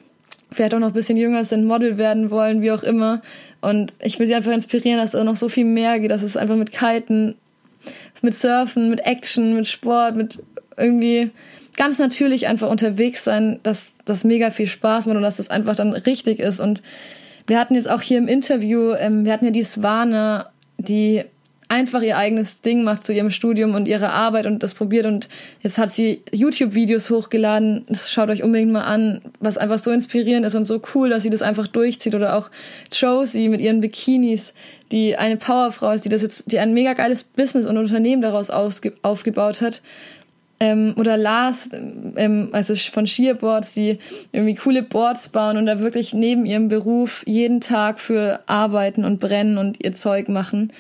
vielleicht 0.51 0.75
auch 0.75 0.79
noch 0.79 0.89
ein 0.89 0.95
bisschen 0.95 1.19
jünger 1.19 1.45
sind, 1.45 1.67
Model 1.67 1.99
werden 1.99 2.31
wollen, 2.31 2.63
wie 2.63 2.71
auch 2.71 2.83
immer. 2.83 3.21
Und 3.61 3.93
ich 4.03 4.19
will 4.19 4.27
sie 4.27 4.35
einfach 4.35 4.53
inspirieren, 4.53 4.99
dass 4.99 5.11
da 5.11 5.23
noch 5.23 5.37
so 5.37 5.51
viel 5.51 5.67
mehr 5.67 5.99
geht, 6.01 6.11
dass 6.11 6.23
es 6.23 6.37
einfach 6.37 6.57
mit 6.57 6.73
Kiten, 6.73 7.35
mit 8.23 8.35
Surfen, 8.35 8.89
mit 8.89 9.05
Action, 9.05 9.55
mit 9.55 9.67
Sport, 9.67 10.17
mit 10.17 10.39
irgendwie 10.79 11.31
ganz 11.77 11.99
natürlich 11.99 12.47
einfach 12.47 12.71
unterwegs 12.71 13.25
sein, 13.25 13.61
dass 13.63 13.95
das 14.05 14.25
mega 14.25 14.51
viel 14.51 14.67
Spaß 14.67 15.07
macht 15.07 15.17
und 15.17 15.23
dass 15.23 15.37
das 15.37 15.51
einfach 15.51 15.77
dann 15.77 15.93
richtig 15.93 16.39
ist. 16.39 16.61
Und 16.61 16.83
wir 17.47 17.59
hatten 17.59 17.75
jetzt 17.75 17.91
auch 17.91 18.03
hier 18.03 18.19
im 18.19 18.29
Interview, 18.29 18.93
ähm, 18.93 19.25
wir 19.25 19.33
hatten 19.33 19.45
ja 19.45 19.51
die 19.51 19.63
Swane, 19.63 20.47
die 20.79 21.25
einfach 21.69 22.03
ihr 22.03 22.17
eigenes 22.17 22.61
Ding 22.61 22.85
macht 22.85 23.05
zu 23.07 23.13
ihrem 23.13 23.31
Studium 23.31 23.75
und 23.75 23.89
ihrer 23.89 24.13
Arbeit 24.13 24.47
und 24.47 24.63
das 24.63 24.75
probiert 24.75 25.05
und 25.05 25.29
jetzt 25.63 25.79
hat 25.79 25.91
sie 25.91 26.23
YouTube-Videos 26.33 27.11
hochgeladen. 27.11 27.85
Das 27.89 28.13
schaut 28.13 28.31
euch 28.31 28.45
unbedingt 28.45 28.71
mal 28.71 28.85
an, 28.85 29.21
was 29.41 29.59
einfach 29.59 29.79
so 29.79 29.91
inspirierend 29.91 30.47
ist 30.47 30.55
und 30.55 30.65
so 30.65 30.81
cool, 30.95 31.11
dass 31.11 31.25
sie 31.25 31.31
das 31.31 31.43
einfach 31.43 31.67
durchzieht 31.67 32.15
oder 32.15 32.37
auch 32.37 32.51
Josie 32.93 33.49
mit 33.49 33.61
ihren 33.61 33.81
Bikinis, 33.81 34.55
die 34.93 35.17
eine 35.17 35.39
Powerfrau 35.39 35.91
ist, 35.91 36.05
die 36.05 36.09
das 36.09 36.23
jetzt, 36.23 36.45
die 36.47 36.61
ein 36.61 36.73
mega 36.73 36.93
geiles 36.93 37.25
Business 37.25 37.67
und 37.67 37.77
Unternehmen 37.77 38.23
daraus 38.23 38.51
aufgebaut 38.51 39.61
hat 39.61 39.83
ähm, 40.59 40.95
oder 40.97 41.17
Lars, 41.17 41.71
ähm, 41.73 42.49
also 42.53 42.75
von 42.75 43.07
Shearboards, 43.07 43.73
die 43.73 43.99
irgendwie 44.33 44.55
coole 44.55 44.83
Boards 44.83 45.29
bauen 45.29 45.57
und 45.57 45.67
da 45.67 45.81
wirklich 45.81 46.15
neben 46.15 46.47
ihrem 46.47 46.69
Beruf 46.69 47.23
jeden 47.27 47.61
Tag 47.61 48.01
für 48.01 48.41
arbeiten 48.47 49.05
und 49.05 49.21
brennen 49.21 49.59
und 49.59 49.85
ihr 49.85 49.93
Zeug 49.93 50.29
machen. 50.29 50.73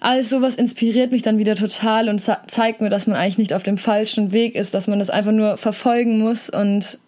alles 0.00 0.28
sowas 0.28 0.54
inspiriert 0.54 1.10
mich 1.12 1.22
dann 1.22 1.38
wieder 1.38 1.56
total 1.56 2.08
und 2.08 2.20
zeigt 2.20 2.80
mir, 2.80 2.88
dass 2.88 3.06
man 3.06 3.16
eigentlich 3.16 3.38
nicht 3.38 3.52
auf 3.54 3.62
dem 3.62 3.78
falschen 3.78 4.32
Weg 4.32 4.54
ist, 4.54 4.74
dass 4.74 4.86
man 4.86 4.98
das 4.98 5.10
einfach 5.10 5.32
nur 5.32 5.56
verfolgen 5.56 6.18
muss 6.18 6.50
und 6.50 6.98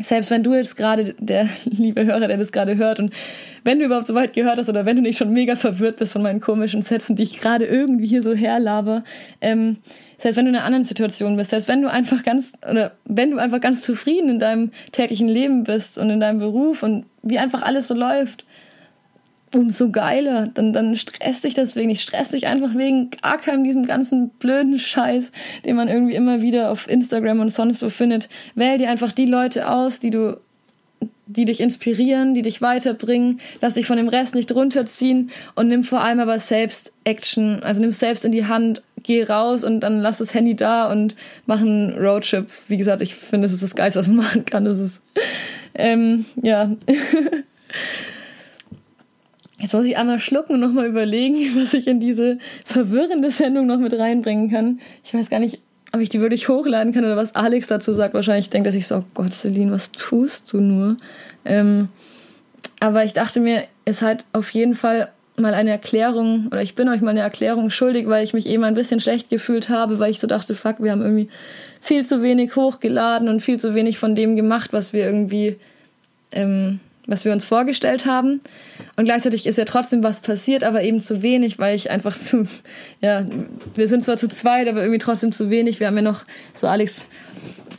selbst 0.00 0.30
wenn 0.30 0.42
du 0.42 0.54
jetzt 0.54 0.76
gerade, 0.76 1.14
der 1.18 1.48
liebe 1.64 2.04
Hörer, 2.04 2.28
der 2.28 2.36
das 2.36 2.52
gerade 2.52 2.76
hört 2.76 3.00
und 3.00 3.12
wenn 3.64 3.78
du 3.78 3.84
überhaupt 3.84 4.06
so 4.06 4.14
weit 4.14 4.32
gehört 4.32 4.58
hast 4.58 4.68
oder 4.68 4.86
wenn 4.86 4.96
du 4.96 5.02
nicht 5.02 5.18
schon 5.18 5.32
mega 5.32 5.56
verwirrt 5.56 5.96
bist 5.96 6.12
von 6.12 6.22
meinen 6.22 6.40
komischen 6.40 6.82
Sätzen, 6.82 7.16
die 7.16 7.24
ich 7.24 7.40
gerade 7.40 7.66
irgendwie 7.66 8.06
hier 8.06 8.22
so 8.22 8.34
herlabe, 8.34 9.04
ähm, 9.40 9.78
selbst 10.16 10.36
wenn 10.36 10.46
du 10.46 10.50
in 10.50 10.56
einer 10.56 10.64
anderen 10.64 10.84
Situation 10.84 11.36
bist, 11.36 11.50
selbst 11.50 11.68
wenn 11.68 11.82
du 11.82 11.90
einfach 11.90 12.24
ganz 12.24 12.52
oder 12.68 12.92
wenn 13.04 13.30
du 13.30 13.38
einfach 13.38 13.60
ganz 13.60 13.82
zufrieden 13.82 14.30
in 14.30 14.38
deinem 14.38 14.70
täglichen 14.92 15.28
Leben 15.28 15.64
bist 15.64 15.98
und 15.98 16.10
in 16.10 16.20
deinem 16.20 16.38
Beruf 16.38 16.82
und 16.82 17.04
wie 17.22 17.38
einfach 17.38 17.62
alles 17.62 17.88
so 17.88 17.94
läuft, 17.94 18.46
umso 19.54 19.90
geiler. 19.90 20.48
Dann, 20.52 20.72
dann 20.72 20.96
stresst 20.96 21.44
dich 21.44 21.54
deswegen 21.54 21.88
nicht. 21.88 22.02
Stresst 22.02 22.32
dich 22.34 22.46
einfach 22.46 22.74
wegen 22.74 23.10
gar 23.22 23.38
keinem 23.38 23.64
diesem 23.64 23.86
ganzen 23.86 24.30
blöden 24.30 24.78
Scheiß, 24.78 25.32
den 25.64 25.76
man 25.76 25.88
irgendwie 25.88 26.14
immer 26.14 26.42
wieder 26.42 26.70
auf 26.70 26.88
Instagram 26.88 27.40
und 27.40 27.50
sonst 27.50 27.82
wo 27.82 27.90
findet. 27.90 28.28
Wähl 28.54 28.78
dir 28.78 28.90
einfach 28.90 29.12
die 29.12 29.26
Leute 29.26 29.70
aus, 29.70 30.00
die 30.00 30.10
du 30.10 30.38
die 31.30 31.44
dich 31.44 31.60
inspirieren, 31.60 32.32
die 32.32 32.42
dich 32.42 32.62
weiterbringen. 32.62 33.40
Lass 33.60 33.74
dich 33.74 33.86
von 33.86 33.98
dem 33.98 34.08
Rest 34.08 34.34
nicht 34.34 34.50
runterziehen 34.52 35.30
und 35.54 35.68
nimm 35.68 35.84
vor 35.84 36.00
allem 36.00 36.20
aber 36.20 36.38
selbst 36.38 36.92
Action. 37.04 37.62
Also 37.62 37.82
nimm 37.82 37.92
selbst 37.92 38.24
in 38.24 38.32
die 38.32 38.46
Hand, 38.46 38.82
geh 39.02 39.22
raus 39.24 39.62
und 39.62 39.80
dann 39.80 40.00
lass 40.00 40.18
das 40.18 40.32
Handy 40.32 40.56
da 40.56 40.90
und 40.90 41.16
mach 41.44 41.60
einen 41.60 41.92
Roadtrip. 41.98 42.48
Wie 42.68 42.78
gesagt, 42.78 43.02
ich 43.02 43.14
finde, 43.14 43.44
das 43.44 43.52
ist 43.52 43.62
das 43.62 43.76
Geist, 43.76 43.96
was 43.96 44.08
man 44.08 44.16
machen 44.16 44.46
kann. 44.46 44.64
Das 44.64 44.78
ist, 44.78 45.02
ähm, 45.74 46.24
ja. 46.40 46.70
Jetzt 49.60 49.74
muss 49.74 49.84
ich 49.84 49.96
einmal 49.96 50.20
schlucken 50.20 50.54
und 50.54 50.60
nochmal 50.60 50.86
überlegen, 50.86 51.36
was 51.56 51.74
ich 51.74 51.86
in 51.86 52.00
diese 52.00 52.38
verwirrende 52.64 53.30
Sendung 53.30 53.66
noch 53.66 53.78
mit 53.78 53.92
reinbringen 53.92 54.50
kann. 54.50 54.80
Ich 55.04 55.14
weiß 55.14 55.30
gar 55.30 55.40
nicht, 55.40 55.60
ob 55.92 56.00
ich 56.00 56.08
die 56.08 56.20
wirklich 56.20 56.48
hochladen 56.48 56.92
kann 56.92 57.04
oder 57.04 57.16
was 57.16 57.34
Alex 57.34 57.66
dazu 57.66 57.92
sagt. 57.92 58.14
Wahrscheinlich 58.14 58.50
denkt 58.50 58.66
er 58.66 58.72
sich 58.72 58.86
so, 58.86 58.96
oh 58.96 59.04
Gott, 59.14 59.32
Celine, 59.32 59.72
was 59.72 59.90
tust 59.90 60.52
du 60.52 60.60
nur? 60.60 60.96
Ähm, 61.44 61.88
aber 62.80 63.04
ich 63.04 63.12
dachte 63.12 63.40
mir, 63.40 63.64
ist 63.84 64.02
halt 64.02 64.24
auf 64.32 64.50
jeden 64.50 64.74
Fall 64.74 65.10
mal 65.36 65.54
eine 65.54 65.70
Erklärung, 65.70 66.48
oder 66.48 66.62
ich 66.62 66.74
bin 66.74 66.88
euch 66.88 67.00
mal 67.00 67.10
eine 67.10 67.20
Erklärung 67.20 67.70
schuldig, 67.70 68.08
weil 68.08 68.24
ich 68.24 68.34
mich 68.34 68.46
eben 68.46 68.64
ein 68.64 68.74
bisschen 68.74 69.00
schlecht 69.00 69.30
gefühlt 69.30 69.68
habe, 69.68 69.98
weil 69.98 70.10
ich 70.10 70.20
so 70.20 70.26
dachte, 70.26 70.54
fuck, 70.54 70.76
wir 70.82 70.90
haben 70.90 71.00
irgendwie 71.00 71.28
viel 71.80 72.04
zu 72.04 72.22
wenig 72.22 72.56
hochgeladen 72.56 73.28
und 73.28 73.40
viel 73.40 73.58
zu 73.58 73.74
wenig 73.74 73.98
von 73.98 74.14
dem 74.14 74.36
gemacht, 74.36 74.72
was 74.72 74.92
wir 74.92 75.04
irgendwie 75.04 75.56
ähm, 76.32 76.80
was 77.08 77.24
wir 77.24 77.32
uns 77.32 77.42
vorgestellt 77.42 78.06
haben. 78.06 78.40
Und 78.96 79.06
gleichzeitig 79.06 79.46
ist 79.46 79.58
ja 79.58 79.64
trotzdem 79.64 80.04
was 80.04 80.20
passiert, 80.20 80.62
aber 80.62 80.82
eben 80.82 81.00
zu 81.00 81.22
wenig, 81.22 81.58
weil 81.58 81.74
ich 81.74 81.90
einfach 81.90 82.16
zu, 82.16 82.46
ja, 83.00 83.26
wir 83.74 83.88
sind 83.88 84.04
zwar 84.04 84.18
zu 84.18 84.28
zweit, 84.28 84.68
aber 84.68 84.82
irgendwie 84.82 84.98
trotzdem 84.98 85.32
zu 85.32 85.50
wenig. 85.50 85.80
Wir 85.80 85.88
haben 85.88 85.96
ja 85.96 86.02
noch, 86.02 86.24
so 86.54 86.68
Alex 86.68 87.08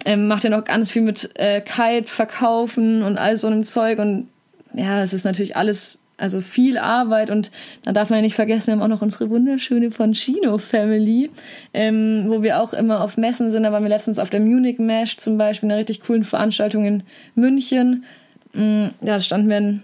ähm, 0.06 0.28
macht 0.28 0.44
ja 0.44 0.50
noch 0.50 0.66
ganz 0.66 0.90
viel 0.90 1.04
mit 1.04 1.30
äh, 1.36 1.62
Kite 1.62 2.12
verkaufen 2.12 3.04
und 3.04 3.18
all 3.18 3.38
so 3.38 3.48
einem 3.48 3.64
Zeug 3.64 4.00
und 4.00 4.28
ja, 4.74 5.04
es 5.04 5.14
ist 5.14 5.26
natürlich 5.26 5.56
alles, 5.56 6.00
also 6.18 6.42
viel 6.42 6.78
Arbeit 6.78 7.30
und 7.30 7.52
da 7.84 7.92
darf 7.92 8.10
man 8.10 8.18
ja 8.18 8.24
nicht 8.24 8.36
vergessen, 8.36 8.68
wir 8.68 8.74
haben 8.74 8.82
auch 8.82 8.96
noch 8.96 9.02
unsere 9.02 9.30
wunderschöne 9.30 9.92
Fonchino 9.92 10.58
Family, 10.58 11.30
ähm, 11.74 12.26
wo 12.28 12.42
wir 12.42 12.62
auch 12.62 12.74
immer 12.74 13.04
auf 13.04 13.18
Messen 13.18 13.52
sind. 13.52 13.64
Da 13.64 13.72
waren 13.72 13.84
wir 13.84 13.90
letztens 13.90 14.20
auf 14.20 14.30
der 14.30 14.40
Munich 14.40 14.80
Mesh 14.80 15.18
zum 15.18 15.38
Beispiel, 15.38 15.70
einer 15.70 15.80
richtig 15.80 16.02
coolen 16.02 16.24
Veranstaltung 16.24 16.86
in 16.86 17.04
München 17.36 18.06
Mm, 18.54 18.88
ja, 19.02 19.20
standen 19.20 19.50
wir 19.50 19.58
in, 19.58 19.84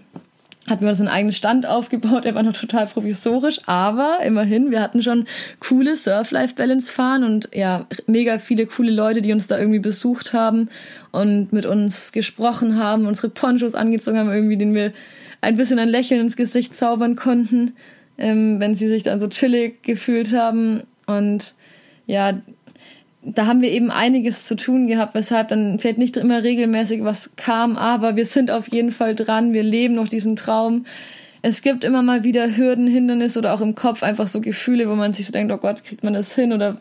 hatten 0.68 0.82
wir 0.82 0.88
uns 0.88 1.00
einen 1.00 1.08
eigenen 1.08 1.32
Stand 1.32 1.66
aufgebaut, 1.66 2.24
der 2.24 2.34
war 2.34 2.42
noch 2.42 2.52
total 2.52 2.86
provisorisch, 2.86 3.60
aber 3.66 4.18
immerhin, 4.24 4.70
wir 4.70 4.80
hatten 4.80 5.02
schon 5.02 5.26
coole 5.60 5.94
Surf-Life-Balance 5.94 6.90
fahren 6.90 7.22
und 7.22 7.48
ja, 7.54 7.86
mega 8.06 8.38
viele 8.38 8.66
coole 8.66 8.90
Leute, 8.90 9.22
die 9.22 9.32
uns 9.32 9.46
da 9.46 9.58
irgendwie 9.58 9.78
besucht 9.78 10.32
haben 10.32 10.68
und 11.12 11.52
mit 11.52 11.66
uns 11.66 12.10
gesprochen 12.12 12.76
haben, 12.76 13.06
unsere 13.06 13.28
Ponchos 13.28 13.74
angezogen 13.74 14.18
haben, 14.18 14.32
irgendwie, 14.32 14.56
den 14.56 14.74
wir 14.74 14.92
ein 15.40 15.56
bisschen 15.56 15.78
ein 15.78 15.88
Lächeln 15.88 16.20
ins 16.20 16.36
Gesicht 16.36 16.74
zaubern 16.74 17.14
konnten, 17.14 17.76
ähm, 18.18 18.58
wenn 18.58 18.74
sie 18.74 18.88
sich 18.88 19.04
dann 19.04 19.20
so 19.20 19.28
chillig 19.28 19.82
gefühlt 19.82 20.32
haben. 20.32 20.82
Und 21.06 21.54
ja, 22.06 22.34
da 23.26 23.46
haben 23.46 23.60
wir 23.60 23.70
eben 23.70 23.90
einiges 23.90 24.46
zu 24.46 24.54
tun 24.54 24.86
gehabt, 24.86 25.14
weshalb 25.14 25.48
dann 25.48 25.78
vielleicht 25.80 25.98
nicht 25.98 26.16
immer 26.16 26.44
regelmäßig 26.44 27.02
was 27.02 27.30
kam, 27.36 27.76
aber 27.76 28.14
wir 28.14 28.24
sind 28.24 28.52
auf 28.52 28.68
jeden 28.68 28.92
Fall 28.92 29.16
dran, 29.16 29.52
wir 29.52 29.64
leben 29.64 29.94
noch 29.94 30.06
diesen 30.06 30.36
Traum. 30.36 30.86
Es 31.42 31.60
gibt 31.60 31.82
immer 31.82 32.02
mal 32.02 32.22
wieder 32.22 32.56
Hürden, 32.56 32.86
Hindernisse 32.86 33.40
oder 33.40 33.52
auch 33.52 33.60
im 33.60 33.74
Kopf 33.74 34.02
einfach 34.04 34.28
so 34.28 34.40
Gefühle, 34.40 34.88
wo 34.88 34.94
man 34.94 35.12
sich 35.12 35.26
so 35.26 35.32
denkt, 35.32 35.52
oh 35.52 35.58
Gott, 35.58 35.82
kriegt 35.82 36.04
man 36.04 36.14
das 36.14 36.34
hin 36.34 36.52
oder 36.52 36.76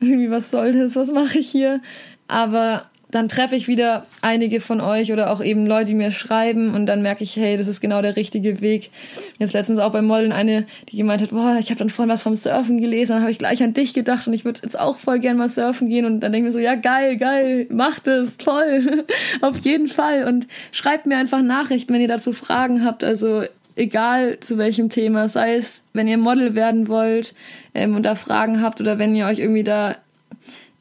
irgendwie 0.00 0.30
was 0.30 0.50
soll 0.50 0.72
das, 0.72 0.96
was 0.96 1.12
mache 1.12 1.38
ich 1.38 1.48
hier? 1.48 1.80
Aber 2.26 2.89
dann 3.10 3.28
treffe 3.28 3.56
ich 3.56 3.68
wieder 3.68 4.06
einige 4.22 4.60
von 4.60 4.80
euch 4.80 5.12
oder 5.12 5.30
auch 5.30 5.42
eben 5.42 5.66
Leute, 5.66 5.86
die 5.86 5.94
mir 5.94 6.12
schreiben 6.12 6.74
und 6.74 6.86
dann 6.86 7.02
merke 7.02 7.24
ich, 7.24 7.36
hey, 7.36 7.56
das 7.56 7.68
ist 7.68 7.80
genau 7.80 8.02
der 8.02 8.16
richtige 8.16 8.60
Weg. 8.60 8.90
Jetzt 9.38 9.52
letztens 9.52 9.78
auch 9.78 9.92
beim 9.92 10.06
Modeln 10.06 10.32
eine, 10.32 10.66
die 10.88 10.96
gemeint 10.96 11.22
hat, 11.22 11.30
boah, 11.30 11.56
ich 11.58 11.70
habe 11.70 11.78
dann 11.78 11.90
vorhin 11.90 12.10
was 12.10 12.22
vom 12.22 12.36
Surfen 12.36 12.80
gelesen, 12.80 13.12
dann 13.12 13.22
habe 13.22 13.30
ich 13.30 13.38
gleich 13.38 13.62
an 13.62 13.74
dich 13.74 13.94
gedacht 13.94 14.26
und 14.26 14.32
ich 14.32 14.44
würde 14.44 14.60
jetzt 14.62 14.78
auch 14.78 14.98
voll 14.98 15.18
gern 15.18 15.36
mal 15.36 15.48
surfen 15.48 15.88
gehen 15.88 16.04
und 16.04 16.20
dann 16.20 16.32
denke 16.32 16.48
ich 16.48 16.54
mir 16.54 16.58
so, 16.58 16.64
ja 16.64 16.74
geil, 16.74 17.16
geil, 17.16 17.66
macht 17.70 18.06
es, 18.06 18.38
toll, 18.38 19.04
auf 19.40 19.58
jeden 19.58 19.88
Fall 19.88 20.24
und 20.24 20.46
schreibt 20.72 21.06
mir 21.06 21.16
einfach 21.16 21.42
Nachrichten, 21.42 21.92
wenn 21.92 22.00
ihr 22.00 22.08
dazu 22.08 22.32
Fragen 22.32 22.84
habt, 22.84 23.02
also 23.04 23.42
egal 23.76 24.38
zu 24.40 24.58
welchem 24.58 24.90
Thema, 24.90 25.28
sei 25.28 25.54
es, 25.54 25.82
wenn 25.92 26.06
ihr 26.06 26.18
Model 26.18 26.54
werden 26.54 26.88
wollt 26.88 27.34
ähm, 27.74 27.96
und 27.96 28.04
da 28.04 28.14
Fragen 28.14 28.60
habt 28.60 28.80
oder 28.80 28.98
wenn 28.98 29.14
ihr 29.14 29.26
euch 29.26 29.38
irgendwie 29.38 29.64
da 29.64 29.96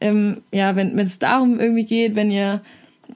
ähm, 0.01 0.41
ja, 0.51 0.75
wenn 0.75 0.97
es 0.99 1.19
darum 1.19 1.59
irgendwie 1.59 1.85
geht, 1.85 2.15
wenn 2.15 2.31
ihr 2.31 2.61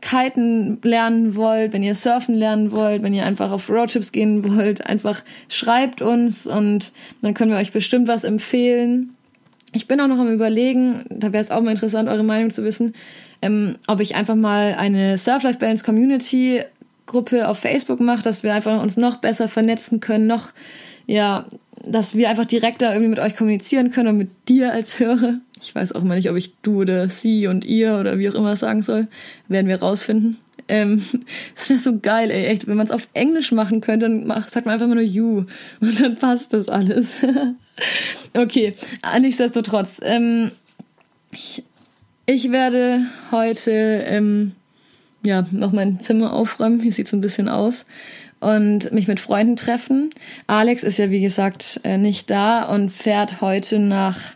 Kiten 0.01 0.79
lernen 0.83 1.35
wollt, 1.35 1.73
wenn 1.73 1.83
ihr 1.83 1.95
surfen 1.95 2.35
lernen 2.35 2.71
wollt, 2.71 3.03
wenn 3.03 3.13
ihr 3.13 3.25
einfach 3.25 3.51
auf 3.51 3.69
Roadtrips 3.69 4.11
gehen 4.11 4.43
wollt, 4.55 4.85
einfach 4.85 5.23
schreibt 5.49 6.01
uns 6.01 6.47
und 6.47 6.91
dann 7.21 7.33
können 7.33 7.51
wir 7.51 7.57
euch 7.57 7.71
bestimmt 7.71 8.07
was 8.07 8.23
empfehlen. 8.23 9.15
Ich 9.71 9.87
bin 9.87 9.99
auch 10.01 10.07
noch 10.07 10.19
am 10.19 10.31
überlegen, 10.31 11.05
da 11.09 11.33
wäre 11.33 11.43
es 11.43 11.51
auch 11.51 11.61
mal 11.61 11.71
interessant, 11.71 12.09
eure 12.09 12.23
Meinung 12.23 12.51
zu 12.51 12.63
wissen, 12.63 12.93
ähm, 13.41 13.77
ob 13.87 13.99
ich 13.99 14.15
einfach 14.15 14.35
mal 14.35 14.75
eine 14.77 15.17
Surf-Life 15.17 15.59
Balance 15.59 15.83
Community 15.83 16.63
Gruppe 17.05 17.47
auf 17.47 17.59
Facebook 17.59 17.99
mache, 17.99 18.23
dass 18.23 18.43
wir 18.43 18.53
einfach 18.53 18.81
uns 18.81 18.97
noch 18.97 19.17
besser 19.17 19.47
vernetzen 19.47 19.99
können, 19.99 20.27
noch, 20.27 20.51
ja, 21.05 21.45
dass 21.85 22.15
wir 22.15 22.29
einfach 22.29 22.45
direkter 22.45 22.91
irgendwie 22.91 23.09
mit 23.09 23.19
euch 23.19 23.35
kommunizieren 23.35 23.91
können 23.91 24.09
und 24.09 24.17
mit 24.17 24.29
dir 24.47 24.71
als 24.71 24.99
Hörer. 24.99 25.39
Ich 25.61 25.73
weiß 25.75 25.93
auch 25.93 26.01
immer 26.01 26.15
nicht, 26.15 26.29
ob 26.29 26.35
ich 26.35 26.55
du 26.61 26.81
oder 26.81 27.09
sie 27.09 27.47
und 27.47 27.65
ihr 27.65 27.97
oder 27.99 28.19
wie 28.19 28.29
auch 28.29 28.35
immer 28.35 28.55
sagen 28.55 28.81
soll. 28.81 29.07
Werden 29.47 29.67
wir 29.67 29.79
rausfinden. 29.79 30.37
Ähm, 30.67 31.03
das 31.55 31.69
wäre 31.69 31.79
so 31.79 31.99
geil, 31.99 32.31
ey, 32.31 32.45
echt. 32.45 32.67
Wenn 32.67 32.77
man 32.77 32.85
es 32.85 32.91
auf 32.91 33.07
Englisch 33.13 33.51
machen 33.51 33.81
könnte, 33.81 34.07
dann 34.07 34.25
macht, 34.25 34.49
sagt 34.49 34.65
man 34.65 34.73
einfach 34.73 34.85
immer 34.85 34.95
nur 34.95 35.03
you. 35.03 35.45
Und 35.81 36.01
dann 36.01 36.15
passt 36.15 36.53
das 36.53 36.69
alles. 36.69 37.17
okay, 38.33 38.73
nichtsdestotrotz. 39.19 39.99
Ähm, 40.03 40.51
ich, 41.31 41.63
ich 42.25 42.51
werde 42.51 43.05
heute 43.31 43.71
ähm, 44.07 44.53
ja, 45.23 45.45
noch 45.51 45.71
mein 45.71 45.99
Zimmer 45.99 46.33
aufräumen. 46.33 46.79
Hier 46.81 46.91
sieht 46.91 47.07
es 47.07 47.13
ein 47.13 47.21
bisschen 47.21 47.49
aus. 47.49 47.85
Und 48.43 48.91
mich 48.91 49.07
mit 49.07 49.19
Freunden 49.19 49.55
treffen. 49.55 50.09
Alex 50.47 50.83
ist 50.83 50.99
ja, 50.99 51.09
wie 51.09 51.21
gesagt, 51.21 51.79
äh, 51.83 51.97
nicht 51.97 52.29
da 52.29 52.63
und 52.63 52.89
fährt 52.89 53.39
heute 53.41 53.79
nach 53.79 54.35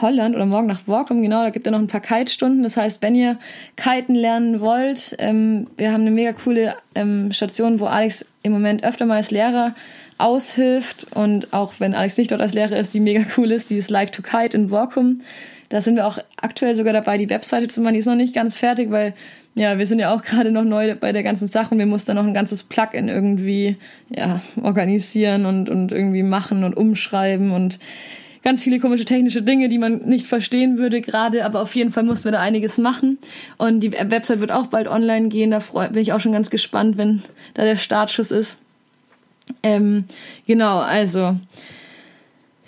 Holland 0.00 0.34
oder 0.34 0.46
morgen 0.46 0.66
nach 0.66 0.86
Workum, 0.86 1.20
genau, 1.20 1.42
da 1.42 1.50
gibt 1.50 1.66
er 1.66 1.72
noch 1.72 1.78
ein 1.78 1.88
paar 1.88 2.00
Kite-Stunden. 2.00 2.62
Das 2.62 2.76
heißt, 2.76 3.02
wenn 3.02 3.14
ihr 3.14 3.38
Kiten 3.76 4.14
lernen 4.14 4.60
wollt, 4.60 5.14
ähm, 5.18 5.66
wir 5.76 5.92
haben 5.92 6.02
eine 6.02 6.10
mega 6.10 6.32
coole 6.32 6.74
ähm, 6.94 7.32
Station, 7.32 7.80
wo 7.80 7.86
Alex 7.86 8.24
im 8.42 8.52
Moment 8.52 8.82
öfter 8.82 9.04
mal 9.04 9.16
als 9.16 9.30
Lehrer 9.30 9.74
aushilft 10.16 11.08
und 11.14 11.52
auch 11.52 11.74
wenn 11.80 11.94
Alex 11.94 12.16
nicht 12.16 12.30
dort 12.30 12.40
als 12.40 12.54
Lehrer 12.54 12.78
ist, 12.78 12.94
die 12.94 13.00
mega 13.00 13.24
cool 13.36 13.50
ist, 13.50 13.70
die 13.70 13.76
ist 13.76 13.90
Like 13.90 14.12
to 14.12 14.22
Kite 14.22 14.56
in 14.56 14.70
Workum. 14.70 15.20
Da 15.68 15.80
sind 15.80 15.96
wir 15.96 16.06
auch 16.06 16.18
aktuell 16.40 16.74
sogar 16.74 16.92
dabei, 16.92 17.18
die 17.18 17.30
Webseite 17.30 17.68
zu 17.68 17.80
machen. 17.80 17.94
Die 17.94 18.00
ist 18.00 18.06
noch 18.06 18.14
nicht 18.14 18.34
ganz 18.34 18.56
fertig, 18.56 18.90
weil 18.90 19.14
ja, 19.54 19.78
wir 19.78 19.86
sind 19.86 19.98
ja 19.98 20.14
auch 20.14 20.22
gerade 20.24 20.50
noch 20.50 20.64
neu 20.64 20.94
bei 20.94 21.12
der 21.12 21.22
ganzen 21.22 21.48
Sache 21.48 21.74
und 21.74 21.78
wir 21.78 21.86
mussten 21.86 22.08
dann 22.08 22.16
noch 22.16 22.26
ein 22.26 22.34
ganzes 22.34 22.62
Plugin 22.62 23.08
irgendwie 23.08 23.76
ja, 24.10 24.40
organisieren 24.62 25.46
und, 25.46 25.68
und 25.68 25.92
irgendwie 25.92 26.22
machen 26.22 26.64
und 26.64 26.76
umschreiben 26.76 27.50
und 27.52 27.78
ganz 28.42 28.62
viele 28.62 28.78
komische 28.78 29.06
technische 29.06 29.42
Dinge, 29.42 29.68
die 29.68 29.78
man 29.78 30.02
nicht 30.04 30.26
verstehen 30.26 30.76
würde 30.76 31.00
gerade, 31.00 31.46
aber 31.46 31.62
auf 31.62 31.74
jeden 31.74 31.90
Fall 31.90 32.02
mussten 32.02 32.26
wir 32.26 32.32
da 32.32 32.40
einiges 32.40 32.76
machen. 32.76 33.18
Und 33.56 33.80
die 33.80 33.92
Website 33.92 34.40
wird 34.40 34.52
auch 34.52 34.66
bald 34.66 34.86
online 34.86 35.28
gehen, 35.28 35.50
da 35.50 35.60
freu, 35.60 35.88
bin 35.88 36.02
ich 36.02 36.12
auch 36.12 36.20
schon 36.20 36.32
ganz 36.32 36.50
gespannt, 36.50 36.98
wenn 36.98 37.22
da 37.54 37.64
der 37.64 37.76
Startschuss 37.76 38.30
ist. 38.30 38.58
Ähm, 39.62 40.04
genau, 40.46 40.78
also. 40.78 41.36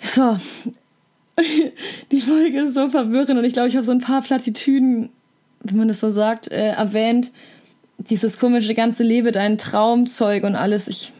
So. 0.01 0.37
die 2.11 2.21
Folge 2.21 2.61
ist 2.61 2.73
so 2.73 2.89
verwirrend 2.89 3.37
und 3.37 3.43
ich 3.43 3.53
glaube, 3.53 3.67
ich 3.67 3.75
habe 3.75 3.85
so 3.85 3.91
ein 3.91 4.01
paar 4.01 4.21
Plattitüden, 4.21 5.09
wenn 5.61 5.77
man 5.77 5.87
das 5.87 5.99
so 5.99 6.09
sagt, 6.09 6.51
äh, 6.51 6.69
erwähnt. 6.69 7.31
Dieses 8.09 8.39
komische 8.39 8.73
ganze 8.75 9.03
Lebe 9.03 9.31
dein 9.31 9.57
Traumzeug 9.57 10.43
und 10.43 10.55
alles. 10.55 10.87
Ich 10.87 11.11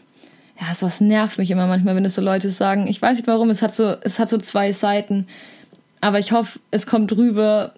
ja, 0.60 0.74
sowas 0.74 1.00
nervt 1.00 1.38
mich 1.38 1.50
immer 1.50 1.66
manchmal, 1.66 1.94
wenn 1.94 2.04
es 2.04 2.16
so 2.16 2.22
Leute 2.22 2.50
sagen. 2.50 2.88
Ich 2.88 3.00
weiß 3.00 3.18
nicht 3.18 3.28
warum, 3.28 3.50
es 3.50 3.62
hat 3.62 3.76
so, 3.76 3.94
es 4.02 4.18
hat 4.18 4.28
so 4.28 4.38
zwei 4.38 4.72
Seiten. 4.72 5.26
Aber 6.00 6.18
ich 6.18 6.32
hoffe, 6.32 6.58
es 6.70 6.86
kommt 6.86 7.16
rüber, 7.16 7.74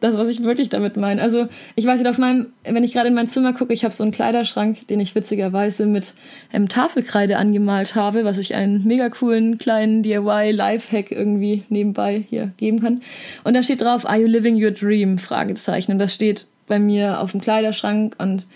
das, 0.00 0.16
was 0.16 0.28
ich 0.28 0.42
wirklich 0.42 0.68
damit 0.68 0.96
meine. 0.96 1.20
Also, 1.20 1.48
ich 1.76 1.84
weiß 1.84 2.00
nicht, 2.00 2.08
auf 2.08 2.18
meinem, 2.18 2.48
wenn 2.64 2.84
ich 2.84 2.92
gerade 2.92 3.08
in 3.08 3.14
mein 3.14 3.28
Zimmer 3.28 3.52
gucke, 3.52 3.72
ich 3.72 3.84
habe 3.84 3.94
so 3.94 4.02
einen 4.02 4.12
Kleiderschrank, 4.12 4.86
den 4.88 5.00
ich 5.00 5.14
witzigerweise 5.14 5.86
mit 5.86 6.14
ähm, 6.52 6.68
Tafelkreide 6.68 7.36
angemalt 7.36 7.94
habe, 7.94 8.24
was 8.24 8.38
ich 8.38 8.54
einen 8.54 8.84
mega 8.84 9.08
coolen 9.08 9.58
kleinen 9.58 10.02
DIY-Lifehack 10.02 11.10
irgendwie 11.10 11.62
nebenbei 11.68 12.24
hier 12.28 12.52
geben 12.56 12.80
kann. 12.80 13.02
Und 13.44 13.54
da 13.54 13.62
steht 13.62 13.80
drauf, 13.80 14.08
Are 14.08 14.18
you 14.18 14.26
living 14.26 14.62
your 14.62 14.70
dream? 14.70 15.18
Fragezeichen. 15.18 15.92
Und 15.92 15.98
das 15.98 16.14
steht 16.14 16.46
bei 16.66 16.78
mir 16.78 17.20
auf 17.20 17.32
dem 17.32 17.40
Kleiderschrank 17.40 18.14
und 18.18 18.46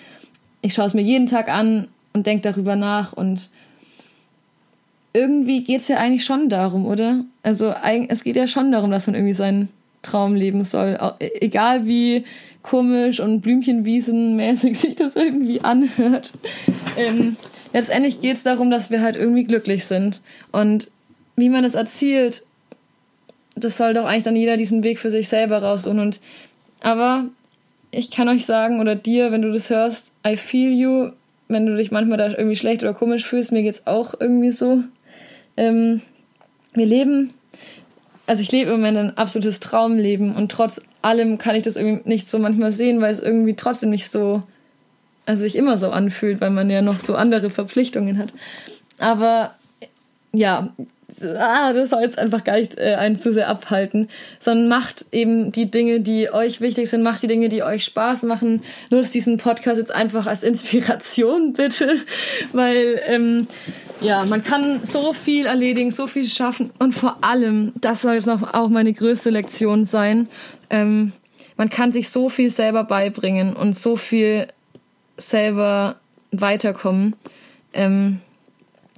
ich 0.60 0.74
schaue 0.74 0.86
es 0.86 0.94
mir 0.94 1.02
jeden 1.02 1.26
Tag 1.26 1.48
an 1.48 1.88
und 2.12 2.26
denke 2.26 2.52
darüber 2.52 2.76
nach 2.76 3.12
und 3.12 3.48
irgendwie 5.12 5.62
geht 5.64 5.80
es 5.80 5.88
ja 5.88 5.98
eigentlich 5.98 6.24
schon 6.24 6.48
darum, 6.48 6.86
oder? 6.86 7.24
Also 7.42 7.74
es 8.08 8.24
geht 8.24 8.36
ja 8.36 8.46
schon 8.46 8.72
darum, 8.72 8.90
dass 8.90 9.06
man 9.06 9.14
irgendwie 9.14 9.34
seinen 9.34 9.68
Traum 10.02 10.34
leben 10.34 10.64
soll. 10.64 10.98
E, 11.20 11.30
egal 11.40 11.86
wie 11.86 12.24
komisch 12.62 13.20
und 13.20 13.40
Blümchenwiesenmäßig 13.40 14.78
sich 14.78 14.94
das 14.96 15.16
irgendwie 15.16 15.62
anhört. 15.62 16.32
Ähm, 16.96 17.36
letztendlich 17.72 18.20
geht 18.20 18.36
es 18.36 18.42
darum, 18.42 18.70
dass 18.70 18.90
wir 18.90 19.00
halt 19.00 19.16
irgendwie 19.16 19.44
glücklich 19.44 19.84
sind. 19.86 20.20
Und 20.52 20.90
wie 21.36 21.48
man 21.48 21.62
das 21.62 21.74
erzielt, 21.74 22.44
das 23.56 23.76
soll 23.76 23.94
doch 23.94 24.04
eigentlich 24.04 24.24
dann 24.24 24.36
jeder 24.36 24.56
diesen 24.56 24.84
Weg 24.84 24.98
für 24.98 25.10
sich 25.10 25.28
selber 25.28 25.62
raussuchen. 25.62 25.98
Und 25.98 26.20
aber 26.80 27.26
ich 27.90 28.10
kann 28.10 28.28
euch 28.28 28.46
sagen, 28.46 28.80
oder 28.80 28.94
dir, 28.94 29.32
wenn 29.32 29.42
du 29.42 29.52
das 29.52 29.70
hörst, 29.70 30.10
I 30.26 30.36
feel 30.36 30.72
you, 30.72 31.10
wenn 31.48 31.66
du 31.66 31.76
dich 31.76 31.90
manchmal 31.90 32.18
da 32.18 32.28
irgendwie 32.28 32.56
schlecht 32.56 32.82
oder 32.82 32.94
komisch 32.94 33.24
fühlst, 33.24 33.52
mir 33.52 33.62
geht's 33.62 33.86
auch 33.86 34.14
irgendwie 34.18 34.50
so. 34.50 34.82
Ähm, 35.56 36.00
wir 36.72 36.86
leben 36.86 37.34
also 38.26 38.42
ich 38.42 38.52
lebe 38.52 38.70
im 38.70 38.76
Moment 38.76 38.98
ein 38.98 39.16
absolutes 39.16 39.60
Traumleben 39.60 40.34
und 40.34 40.50
trotz 40.50 40.80
allem 41.02 41.38
kann 41.38 41.56
ich 41.56 41.64
das 41.64 41.76
irgendwie 41.76 42.08
nicht 42.08 42.30
so 42.30 42.38
manchmal 42.38 42.72
sehen, 42.72 43.00
weil 43.00 43.12
es 43.12 43.20
irgendwie 43.20 43.54
trotzdem 43.54 43.90
nicht 43.90 44.10
so, 44.10 44.42
also 45.26 45.42
sich 45.42 45.56
immer 45.56 45.76
so 45.76 45.90
anfühlt, 45.90 46.40
weil 46.40 46.50
man 46.50 46.70
ja 46.70 46.82
noch 46.82 47.00
so 47.00 47.14
andere 47.14 47.50
Verpflichtungen 47.50 48.18
hat. 48.18 48.32
Aber 48.98 49.52
ja, 50.32 50.72
ah, 51.38 51.72
das 51.72 51.90
soll 51.90 52.02
jetzt 52.02 52.18
einfach 52.18 52.44
gar 52.44 52.56
nicht 52.56 52.78
äh, 52.78 52.94
einen 52.94 53.16
zu 53.16 53.32
sehr 53.32 53.48
abhalten, 53.48 54.08
sondern 54.38 54.68
macht 54.68 55.06
eben 55.12 55.52
die 55.52 55.70
Dinge, 55.70 56.00
die 56.00 56.32
euch 56.32 56.60
wichtig 56.60 56.88
sind, 56.88 57.02
macht 57.02 57.22
die 57.22 57.26
Dinge, 57.26 57.48
die 57.48 57.62
euch 57.62 57.84
Spaß 57.84 58.24
machen. 58.24 58.62
Nutzt 58.90 59.14
diesen 59.14 59.36
Podcast 59.36 59.78
jetzt 59.78 59.94
einfach 59.94 60.26
als 60.26 60.42
Inspiration, 60.42 61.52
bitte, 61.56 61.96
weil 62.52 63.00
ähm, 63.06 63.46
ja, 64.02 64.24
man 64.24 64.42
kann 64.42 64.84
so 64.84 65.12
viel 65.12 65.46
erledigen, 65.46 65.90
so 65.90 66.06
viel 66.06 66.26
schaffen 66.26 66.70
und 66.78 66.94
vor 66.94 67.18
allem, 67.22 67.72
das 67.80 68.02
soll 68.02 68.14
jetzt 68.14 68.26
noch 68.26 68.54
auch 68.54 68.68
meine 68.68 68.92
größte 68.92 69.30
Lektion 69.30 69.84
sein, 69.84 70.28
ähm, 70.70 71.12
man 71.56 71.68
kann 71.68 71.92
sich 71.92 72.08
so 72.08 72.28
viel 72.28 72.50
selber 72.50 72.84
beibringen 72.84 73.54
und 73.54 73.76
so 73.76 73.96
viel 73.96 74.48
selber 75.16 75.96
weiterkommen. 76.30 77.14
Ähm, 77.72 78.20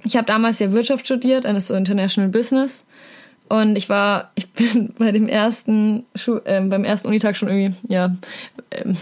ich 0.03 0.15
habe 0.15 0.25
damals 0.25 0.59
ja 0.59 0.71
Wirtschaft 0.71 1.05
studiert, 1.05 1.45
also 1.45 1.73
International 1.73 2.29
Business 2.29 2.85
und 3.47 3.75
ich 3.75 3.89
war, 3.89 4.31
ich 4.35 4.51
bin 4.51 4.93
bei 4.97 5.11
dem 5.11 5.27
ersten, 5.27 6.05
Schu 6.15 6.37
äh, 6.45 6.61
beim 6.61 6.83
ersten 6.83 7.07
Unitag 7.07 7.37
schon 7.37 7.49
irgendwie, 7.49 7.75
ja, 7.87 8.15
äh, 8.71 8.93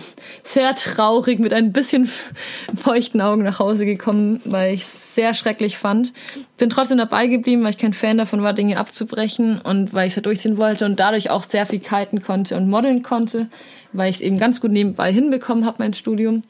sehr 0.44 0.76
traurig 0.76 1.40
mit 1.40 1.54
ein 1.54 1.72
bisschen 1.72 2.10
feuchten 2.76 3.22
Augen 3.22 3.44
nach 3.44 3.60
Hause 3.60 3.86
gekommen, 3.86 4.42
weil 4.46 4.74
ich 4.74 4.82
es 4.82 5.16
sehr 5.16 5.34
schrecklich 5.34 5.78
fand. 5.78 6.14
Bin 6.58 6.70
trotzdem 6.70 6.98
dabei 6.98 7.28
geblieben, 7.28 7.64
weil 7.64 7.72
ich 7.72 7.78
kein 7.78 7.94
Fan 7.94 8.18
davon 8.18 8.44
war, 8.44 8.54
Dinge 8.54 8.78
abzubrechen 8.78 9.62
und 9.62 9.94
weil 9.94 10.08
ich 10.08 10.12
es 10.12 10.18
ja 10.18 10.22
durchziehen 10.22 10.58
wollte 10.58 10.86
und 10.86 11.00
dadurch 11.00 11.30
auch 11.30 11.44
sehr 11.44 11.66
viel 11.66 11.80
kiten 11.80 12.22
konnte 12.22 12.58
und 12.58 12.70
modeln 12.70 13.02
konnte, 13.02 13.48
weil 13.94 14.10
ich 14.10 14.18
es 14.18 14.22
eben 14.22 14.38
ganz 14.38 14.60
gut 14.60 14.72
nebenbei 14.72 15.12
hinbekommen 15.12 15.66
habe, 15.66 15.78
mein 15.80 15.94
Studium. 15.94 16.42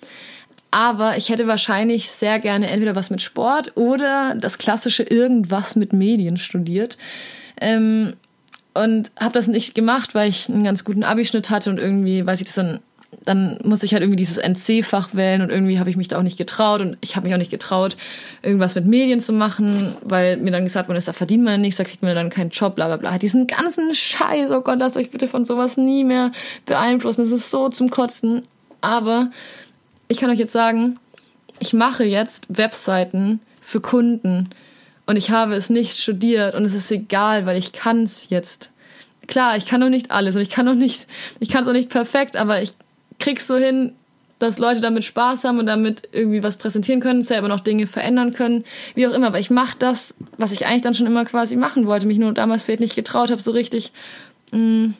Aber 0.71 1.17
ich 1.17 1.29
hätte 1.29 1.45
wahrscheinlich 1.45 2.09
sehr 2.09 2.39
gerne 2.39 2.67
entweder 2.67 2.95
was 2.95 3.11
mit 3.11 3.21
Sport 3.21 3.73
oder 3.77 4.35
das 4.35 4.57
klassische 4.57 5.03
irgendwas 5.03 5.75
mit 5.75 5.93
Medien 5.93 6.37
studiert. 6.37 6.97
Ähm, 7.59 8.15
und 8.73 9.11
habe 9.19 9.33
das 9.33 9.47
nicht 9.47 9.75
gemacht, 9.75 10.15
weil 10.15 10.29
ich 10.29 10.49
einen 10.49 10.63
ganz 10.63 10.83
guten 10.83 11.03
Abischnitt 11.03 11.49
hatte 11.49 11.69
und 11.69 11.77
irgendwie, 11.77 12.25
weiß 12.25 12.41
ich 12.41 12.47
das 12.47 12.55
dann, 12.55 12.79
dann 13.23 13.59
musste 13.63 13.85
ich 13.85 13.93
halt 13.93 14.01
irgendwie 14.01 14.15
dieses 14.15 14.37
NC-Fach 14.37 15.13
wählen 15.13 15.43
und 15.43 15.51
irgendwie 15.51 15.77
habe 15.79 15.89
ich 15.89 15.97
mich 15.97 16.07
da 16.07 16.17
auch 16.17 16.23
nicht 16.23 16.37
getraut 16.37 16.81
und 16.81 16.97
ich 17.01 17.15
habe 17.15 17.27
mich 17.27 17.33
auch 17.35 17.39
nicht 17.39 17.51
getraut, 17.51 17.95
irgendwas 18.41 18.73
mit 18.73 18.85
Medien 18.85 19.19
zu 19.19 19.31
machen, 19.31 19.95
weil 20.03 20.37
mir 20.37 20.51
dann 20.51 20.63
gesagt 20.63 20.89
wurde, 20.89 20.99
da 20.99 21.13
verdient 21.13 21.43
man 21.43 21.61
nichts, 21.61 21.77
da 21.77 21.83
kriegt 21.83 22.01
man 22.01 22.15
dann 22.15 22.31
keinen 22.31 22.49
Job, 22.49 22.75
bla 22.75 22.87
bla 22.87 22.97
bla. 22.97 23.19
Diesen 23.19 23.45
ganzen 23.45 23.93
Scheiß, 23.93 24.49
oh 24.49 24.61
Gott, 24.61 24.79
lasst 24.79 24.97
euch 24.97 25.11
bitte 25.11 25.27
von 25.27 25.45
sowas 25.45 25.77
nie 25.77 26.03
mehr 26.03 26.31
beeinflussen. 26.65 27.21
Das 27.21 27.31
ist 27.31 27.51
so 27.51 27.69
zum 27.69 27.89
Kotzen. 27.91 28.41
Aber 28.81 29.29
ich 30.07 30.17
kann 30.17 30.31
euch 30.31 30.39
jetzt 30.39 30.51
sagen, 30.51 30.97
ich 31.59 31.73
mache 31.73 32.03
jetzt 32.03 32.45
Webseiten 32.49 33.39
für 33.61 33.79
Kunden 33.79 34.49
und 35.05 35.17
ich 35.17 35.29
habe 35.31 35.55
es 35.55 35.69
nicht 35.69 35.99
studiert 35.99 36.55
und 36.55 36.65
es 36.65 36.73
ist 36.73 36.91
egal, 36.91 37.45
weil 37.45 37.57
ich 37.57 37.73
kann 37.73 38.03
es 38.03 38.29
jetzt. 38.29 38.71
Klar, 39.27 39.55
ich 39.55 39.65
kann 39.65 39.79
noch 39.79 39.89
nicht 39.89 40.11
alles 40.11 40.35
und 40.35 40.41
ich 40.41 40.49
kann 40.49 40.65
noch 40.65 40.75
nicht, 40.75 41.07
ich 41.39 41.49
kann 41.49 41.63
es 41.63 41.69
auch 41.69 41.73
nicht 41.73 41.89
perfekt, 41.89 42.35
aber 42.35 42.61
ich 42.61 42.73
krieg's 43.19 43.47
so 43.47 43.55
hin, 43.55 43.93
dass 44.39 44.59
Leute 44.59 44.81
damit 44.81 45.05
Spaß 45.05 45.45
haben 45.45 45.59
und 45.59 45.65
damit 45.65 46.09
irgendwie 46.11 46.43
was 46.43 46.57
präsentieren 46.57 46.99
können, 46.99 47.23
selber 47.23 47.47
noch 47.47 47.61
Dinge 47.61 47.87
verändern 47.87 48.33
können, 48.33 48.65
wie 48.95 49.07
auch 49.07 49.13
immer. 49.13 49.27
Aber 49.27 49.39
ich 49.39 49.49
mache 49.49 49.77
das, 49.79 50.13
was 50.37 50.51
ich 50.51 50.65
eigentlich 50.65 50.81
dann 50.81 50.95
schon 50.95 51.07
immer 51.07 51.23
quasi 51.23 51.55
machen 51.55 51.87
wollte, 51.87 52.05
mich 52.05 52.19
nur 52.19 52.33
damals 52.33 52.63
vielleicht 52.63 52.81
nicht 52.81 52.95
getraut 52.95 53.31
habe, 53.31 53.41
so 53.41 53.51
richtig 53.51 53.93
mh, 54.51 54.59
mm, 54.59 54.93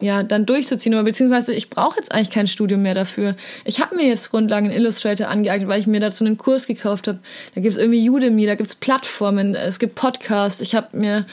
ja, 0.00 0.22
dann 0.22 0.46
durchzuziehen. 0.46 0.94
Oder 0.94 1.04
beziehungsweise 1.04 1.54
ich 1.54 1.70
brauche 1.70 1.96
jetzt 1.96 2.12
eigentlich 2.12 2.30
kein 2.30 2.46
Studium 2.46 2.82
mehr 2.82 2.94
dafür. 2.94 3.36
Ich 3.64 3.80
habe 3.80 3.96
mir 3.96 4.06
jetzt 4.06 4.30
Grundlagen 4.30 4.66
in 4.66 4.72
Illustrator 4.72 5.28
angeeignet, 5.28 5.68
weil 5.68 5.80
ich 5.80 5.86
mir 5.86 6.00
dazu 6.00 6.24
einen 6.24 6.38
Kurs 6.38 6.66
gekauft 6.66 7.08
habe. 7.08 7.20
Da 7.54 7.60
gibt 7.60 7.72
es 7.72 7.78
irgendwie 7.78 8.08
Udemy, 8.08 8.46
da 8.46 8.54
gibt 8.54 8.68
es 8.68 8.74
Plattformen, 8.74 9.54
es 9.54 9.78
gibt 9.78 9.94
Podcasts. 9.94 10.60
Ich 10.60 10.74
habe 10.74 10.96
mir 10.96 11.26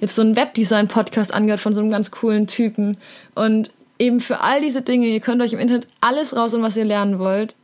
jetzt 0.00 0.16
so 0.16 0.22
einen 0.22 0.36
Webdesign-Podcast 0.36 1.32
angehört 1.32 1.60
von 1.60 1.74
so 1.74 1.80
einem 1.80 1.90
ganz 1.90 2.10
coolen 2.10 2.46
Typen. 2.46 2.96
Und 3.34 3.70
eben 3.98 4.20
für 4.20 4.40
all 4.40 4.60
diese 4.60 4.82
Dinge, 4.82 5.06
ihr 5.06 5.20
könnt 5.20 5.42
euch 5.42 5.52
im 5.52 5.58
Internet 5.58 5.86
alles 6.00 6.36
raus 6.36 6.54
und 6.54 6.62
was 6.62 6.76
ihr 6.76 6.84
lernen 6.84 7.18
wollt. 7.18 7.54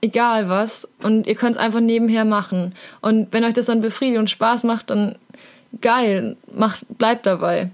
Egal 0.00 0.48
was. 0.48 0.88
Und 1.02 1.26
ihr 1.26 1.34
könnt 1.34 1.56
es 1.56 1.62
einfach 1.62 1.80
nebenher 1.80 2.24
machen. 2.24 2.74
Und 3.00 3.32
wenn 3.32 3.44
euch 3.44 3.54
das 3.54 3.66
dann 3.66 3.80
befriedigt 3.80 4.18
und 4.18 4.30
Spaß 4.30 4.64
macht, 4.64 4.90
dann 4.90 5.16
geil, 5.80 6.36
macht, 6.52 6.86
bleibt 6.98 7.26
dabei. 7.26 7.70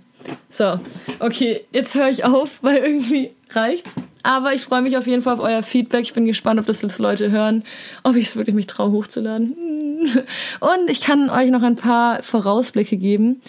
So, 0.51 0.79
okay, 1.21 1.65
jetzt 1.73 1.95
höre 1.95 2.09
ich 2.09 2.25
auf, 2.25 2.59
weil 2.63 2.77
irgendwie 2.79 3.31
reicht's. 3.51 3.97
Aber 4.23 4.55
ich 4.55 4.63
freue 4.63 4.83
mich 4.83 4.97
auf 4.97 5.07
jeden 5.07 5.21
Fall 5.21 5.35
auf 5.35 5.41
euer 5.41 5.63
Feedback. 5.63 6.03
Ich 6.03 6.15
bin 6.15 6.25
gespannt, 6.25 6.59
ob 6.59 6.67
das 6.67 6.81
jetzt 6.81 6.99
Leute 6.99 7.31
hören, 7.31 7.63
ob 8.05 8.17
ich 8.17 8.27
es 8.29 8.37
wirklich 8.37 8.57
mich 8.57 8.67
traue 8.67 8.91
hochzuladen. 8.91 9.55
Und 10.61 10.89
ich 10.89 11.01
kann 11.01 11.29
euch 11.29 11.51
noch 11.51 11.63
ein 11.63 11.77
paar 11.77 12.23
Vorausblicke 12.23 12.97
geben. 12.97 13.43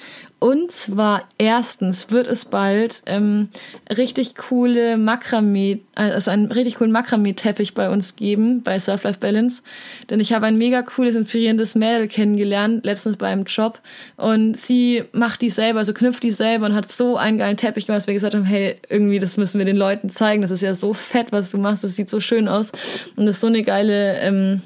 Und 0.46 0.72
zwar 0.72 1.24
erstens 1.40 2.12
wird 2.12 2.28
es 2.28 2.46
bald 2.46 3.02
ähm, 3.08 3.50
richtig 3.90 4.36
coole 4.36 4.96
Makramee, 4.96 5.80
also 5.96 6.30
einen 6.30 6.52
richtig 6.52 6.76
coolen 6.76 6.92
Makramee-Teppich 6.92 7.74
bei 7.74 7.90
uns 7.90 8.16
geben, 8.16 8.62
bei 8.62 8.78
Surf 8.78 9.06
Life 9.06 9.18
Balance. 9.20 9.64
Denn 10.08 10.20
ich 10.20 10.34
habe 10.34 10.46
ein 10.46 10.60
mega 10.60 10.84
cooles, 10.84 11.16
inspirierendes 11.16 11.74
Mädel 11.74 12.08
kennengelernt, 12.08 12.86
letztens 12.86 13.18
bei 13.18 13.26
einem 13.26 13.46
Job. 13.46 13.80
Und 14.18 14.56
sie 14.56 15.06
macht 15.14 15.42
die 15.42 15.50
selber, 15.50 15.80
also 15.80 15.96
knüpft 15.96 16.22
die 16.22 16.30
selber 16.30 16.68
und 16.68 16.76
hat 16.76 16.92
so 16.92 17.18
einen 17.18 17.40
geilen 17.40 17.58
Teppich 17.58 17.88
gemacht, 17.88 18.02
dass 18.02 18.08
wir 18.08 18.14
gesagt 18.14 18.36
haben, 18.36 18.46
hey, 18.46 18.76
irgendwie, 18.88 19.18
das 19.18 19.38
müssen 19.38 19.58
wir 19.58 19.66
den 19.66 19.78
Leuten 19.78 20.12
zeigen. 20.12 20.44
Das 20.44 20.52
ist 20.52 20.62
ja 20.62 20.76
so 20.76 20.94
fett, 20.94 21.32
was 21.32 21.50
du 21.50 21.58
machst. 21.58 21.84
Das 21.84 21.96
sieht 21.96 22.12
so 22.12 22.20
schön 22.20 22.48
aus. 22.48 22.72
Und 23.16 23.26
das 23.26 23.38
ist 23.38 23.42
so 23.42 23.48
eine 23.48 23.64
geile 23.64 24.20
ähm, 24.20 24.62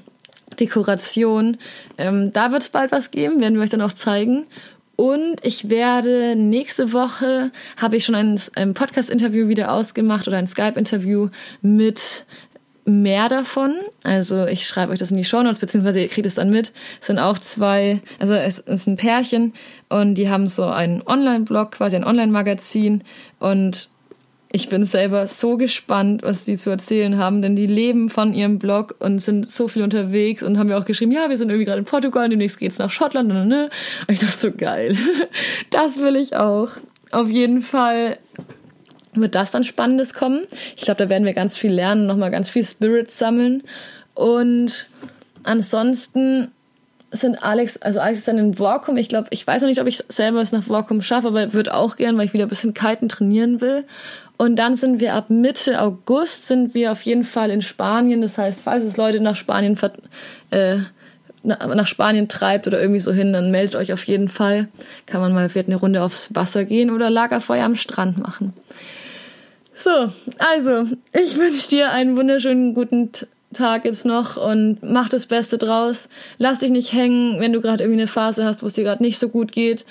Dekoration. 0.59 1.55
Ähm, 1.97 2.33
da 2.33 2.51
wird 2.51 2.63
es 2.63 2.69
bald 2.69 2.91
was 2.91 3.11
geben, 3.11 3.39
werden 3.39 3.55
wir 3.55 3.61
euch 3.61 3.69
dann 3.69 3.81
auch 3.81 3.93
zeigen. 3.93 4.45
Und 4.99 5.37
ich 5.43 5.69
werde 5.69 6.35
nächste 6.35 6.91
Woche, 6.91 7.53
habe 7.77 7.95
ich 7.95 8.03
schon 8.03 8.15
ein, 8.15 8.37
ein 8.55 8.73
Podcast-Interview 8.73 9.47
wieder 9.47 9.71
ausgemacht 9.71 10.27
oder 10.27 10.35
ein 10.35 10.45
Skype-Interview 10.45 11.29
mit 11.61 12.25
mehr 12.83 13.29
davon. 13.29 13.77
Also 14.03 14.45
ich 14.45 14.67
schreibe 14.67 14.91
euch 14.91 14.99
das 14.99 15.11
in 15.11 15.15
die 15.15 15.23
Show 15.23 15.41
Notes, 15.41 15.59
beziehungsweise 15.59 16.01
ihr 16.01 16.09
kriegt 16.09 16.27
es 16.27 16.35
dann 16.35 16.49
mit. 16.49 16.73
Es 16.99 17.07
sind 17.07 17.17
auch 17.17 17.39
zwei, 17.39 18.01
also 18.19 18.33
es 18.33 18.59
ist 18.59 18.87
ein 18.87 18.97
Pärchen 18.97 19.53
und 19.87 20.15
die 20.15 20.29
haben 20.29 20.49
so 20.49 20.65
einen 20.65 21.01
Online-Blog, 21.01 21.71
quasi 21.71 21.95
ein 21.95 22.03
Online-Magazin 22.03 23.05
und 23.39 23.87
ich 24.51 24.69
bin 24.69 24.83
selber 24.83 25.27
so 25.27 25.57
gespannt, 25.57 26.23
was 26.23 26.43
die 26.43 26.57
zu 26.57 26.71
erzählen 26.71 27.17
haben, 27.17 27.41
denn 27.41 27.55
die 27.55 27.67
leben 27.67 28.09
von 28.09 28.33
ihrem 28.33 28.57
Blog 28.57 28.95
und 28.99 29.19
sind 29.19 29.49
so 29.49 29.67
viel 29.67 29.83
unterwegs 29.83 30.41
und 30.41 30.57
haben 30.57 30.67
mir 30.67 30.77
auch 30.77 30.85
geschrieben, 30.85 31.11
ja, 31.11 31.29
wir 31.29 31.37
sind 31.37 31.49
irgendwie 31.49 31.65
gerade 31.65 31.79
in 31.79 31.85
Portugal, 31.85 32.27
demnächst 32.29 32.57
geht's 32.57 32.79
nach 32.79 32.89
Schottland. 32.89 33.31
Und, 33.31 33.47
ne? 33.47 33.69
und 34.07 34.13
ich 34.13 34.19
dachte 34.19 34.39
so, 34.39 34.51
geil, 34.51 34.97
das 35.69 35.99
will 35.99 36.15
ich 36.15 36.35
auch. 36.35 36.69
Auf 37.11 37.29
jeden 37.29 37.61
Fall 37.61 38.17
wird 39.13 39.35
das 39.35 39.51
dann 39.51 39.63
Spannendes 39.63 40.15
kommen. 40.15 40.41
Ich 40.75 40.83
glaube, 40.83 40.97
da 40.97 41.09
werden 41.09 41.25
wir 41.25 41.33
ganz 41.33 41.55
viel 41.55 41.71
lernen, 41.71 42.07
nochmal 42.07 42.31
ganz 42.31 42.49
viel 42.49 42.63
Spirit 42.63 43.11
sammeln. 43.11 43.63
Und 44.15 44.87
ansonsten 45.43 46.51
sind 47.11 47.41
Alex, 47.43 47.77
also 47.77 47.99
Alex 47.99 48.19
ist 48.19 48.27
dann 48.27 48.37
in 48.37 48.55
Vorkum. 48.55 48.97
Ich 48.97 49.09
glaube, 49.09 49.27
ich 49.31 49.45
weiß 49.45 49.61
noch 49.61 49.69
nicht, 49.69 49.81
ob 49.81 49.87
ich 49.87 50.03
selber 50.09 50.41
es 50.41 50.51
nach 50.51 50.63
Vorkum 50.63 51.01
schaffe, 51.01 51.27
aber 51.27 51.53
würde 51.53 51.73
auch 51.73 51.95
gern, 51.95 52.17
weil 52.17 52.25
ich 52.25 52.33
wieder 52.33 52.45
ein 52.45 52.49
bisschen 52.49 52.73
Kiten 52.73 53.09
trainieren 53.09 53.61
will. 53.61 53.85
Und 54.41 54.55
dann 54.55 54.75
sind 54.75 55.01
wir 55.01 55.15
ab 55.15 55.29
Mitte 55.29 55.81
August 55.81 56.47
sind 56.47 56.73
wir 56.73 56.93
auf 56.93 57.01
jeden 57.01 57.25
Fall 57.25 57.49
in 57.49 57.61
Spanien. 57.61 58.21
Das 58.21 58.37
heißt, 58.37 58.61
falls 58.61 58.85
es 58.85 58.95
Leute 58.95 59.19
nach 59.19 59.35
Spanien 59.35 59.77
äh, 60.51 60.77
nach 61.43 61.87
Spanien 61.87 62.29
treibt 62.29 62.65
oder 62.65 62.79
irgendwie 62.79 63.01
so 63.01 63.11
hin, 63.11 63.33
dann 63.33 63.51
meldet 63.51 63.75
euch 63.75 63.91
auf 63.91 64.05
jeden 64.05 64.29
Fall. 64.29 64.69
Kann 65.07 65.19
man 65.19 65.33
mal 65.33 65.49
vielleicht 65.49 65.67
eine 65.67 65.75
Runde 65.75 66.01
aufs 66.01 66.33
Wasser 66.35 66.63
gehen 66.63 66.89
oder 66.89 67.09
Lagerfeuer 67.09 67.65
am 67.65 67.75
Strand 67.75 68.17
machen. 68.17 68.53
So, 69.75 70.09
also, 70.37 70.95
ich 71.11 71.37
wünsche 71.37 71.67
dir 71.67 71.91
einen 71.91 72.15
wunderschönen 72.15 72.73
guten 72.73 73.11
Tag 73.51 73.83
jetzt 73.83 74.05
noch 74.05 74.37
und 74.37 74.77
mach 74.81 75.09
das 75.09 75.25
Beste 75.25 75.57
draus. 75.57 76.07
Lass 76.37 76.59
dich 76.59 76.71
nicht 76.71 76.93
hängen, 76.93 77.41
wenn 77.41 77.51
du 77.51 77.59
gerade 77.59 77.83
irgendwie 77.83 77.99
eine 77.99 78.07
Phase 78.07 78.45
hast, 78.45 78.63
wo 78.63 78.67
es 78.67 78.73
dir 78.73 78.85
gerade 78.85 79.03
nicht 79.03 79.19
so 79.19 79.27
gut 79.27 79.51
geht. 79.51 79.85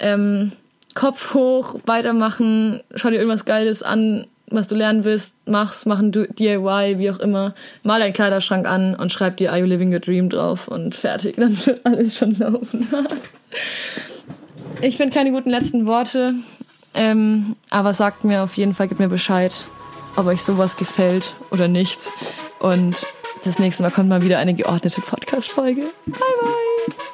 Ähm, 0.00 0.50
Kopf 0.94 1.34
hoch, 1.34 1.76
weitermachen, 1.86 2.82
schau 2.94 3.10
dir 3.10 3.16
irgendwas 3.16 3.44
Geiles 3.44 3.82
an, 3.82 4.26
was 4.50 4.68
du 4.68 4.74
lernen 4.74 5.04
willst, 5.04 5.34
mach's, 5.46 5.86
mach 5.86 5.98
ein 5.98 6.12
DIY, 6.12 6.98
wie 6.98 7.10
auch 7.10 7.18
immer. 7.18 7.54
Mal 7.82 8.00
deinen 8.00 8.12
Kleiderschrank 8.12 8.66
an 8.66 8.94
und 8.94 9.12
schreib 9.12 9.36
dir 9.36 9.50
Are 9.50 9.58
You 9.58 9.66
Living 9.66 9.92
Your 9.92 10.00
Dream 10.00 10.28
drauf 10.28 10.68
und 10.68 10.94
fertig, 10.94 11.36
dann 11.38 11.56
wird 11.66 11.84
alles 11.84 12.16
schon 12.16 12.38
laufen. 12.38 12.86
ich 14.80 14.96
finde 14.96 15.14
keine 15.14 15.32
guten 15.32 15.50
letzten 15.50 15.86
Worte, 15.86 16.34
ähm, 16.94 17.56
aber 17.70 17.92
sagt 17.92 18.24
mir 18.24 18.44
auf 18.44 18.56
jeden 18.56 18.74
Fall, 18.74 18.88
gib 18.88 19.00
mir 19.00 19.08
Bescheid, 19.08 19.64
ob 20.16 20.26
euch 20.26 20.42
sowas 20.42 20.76
gefällt 20.76 21.34
oder 21.50 21.66
nicht. 21.66 21.98
Und 22.60 23.04
das 23.44 23.58
nächste 23.58 23.82
Mal 23.82 23.90
kommt 23.90 24.08
mal 24.08 24.22
wieder 24.22 24.38
eine 24.38 24.54
geordnete 24.54 25.00
Podcast-Folge. 25.00 25.82
Bye, 26.06 26.14
bye! 26.40 27.13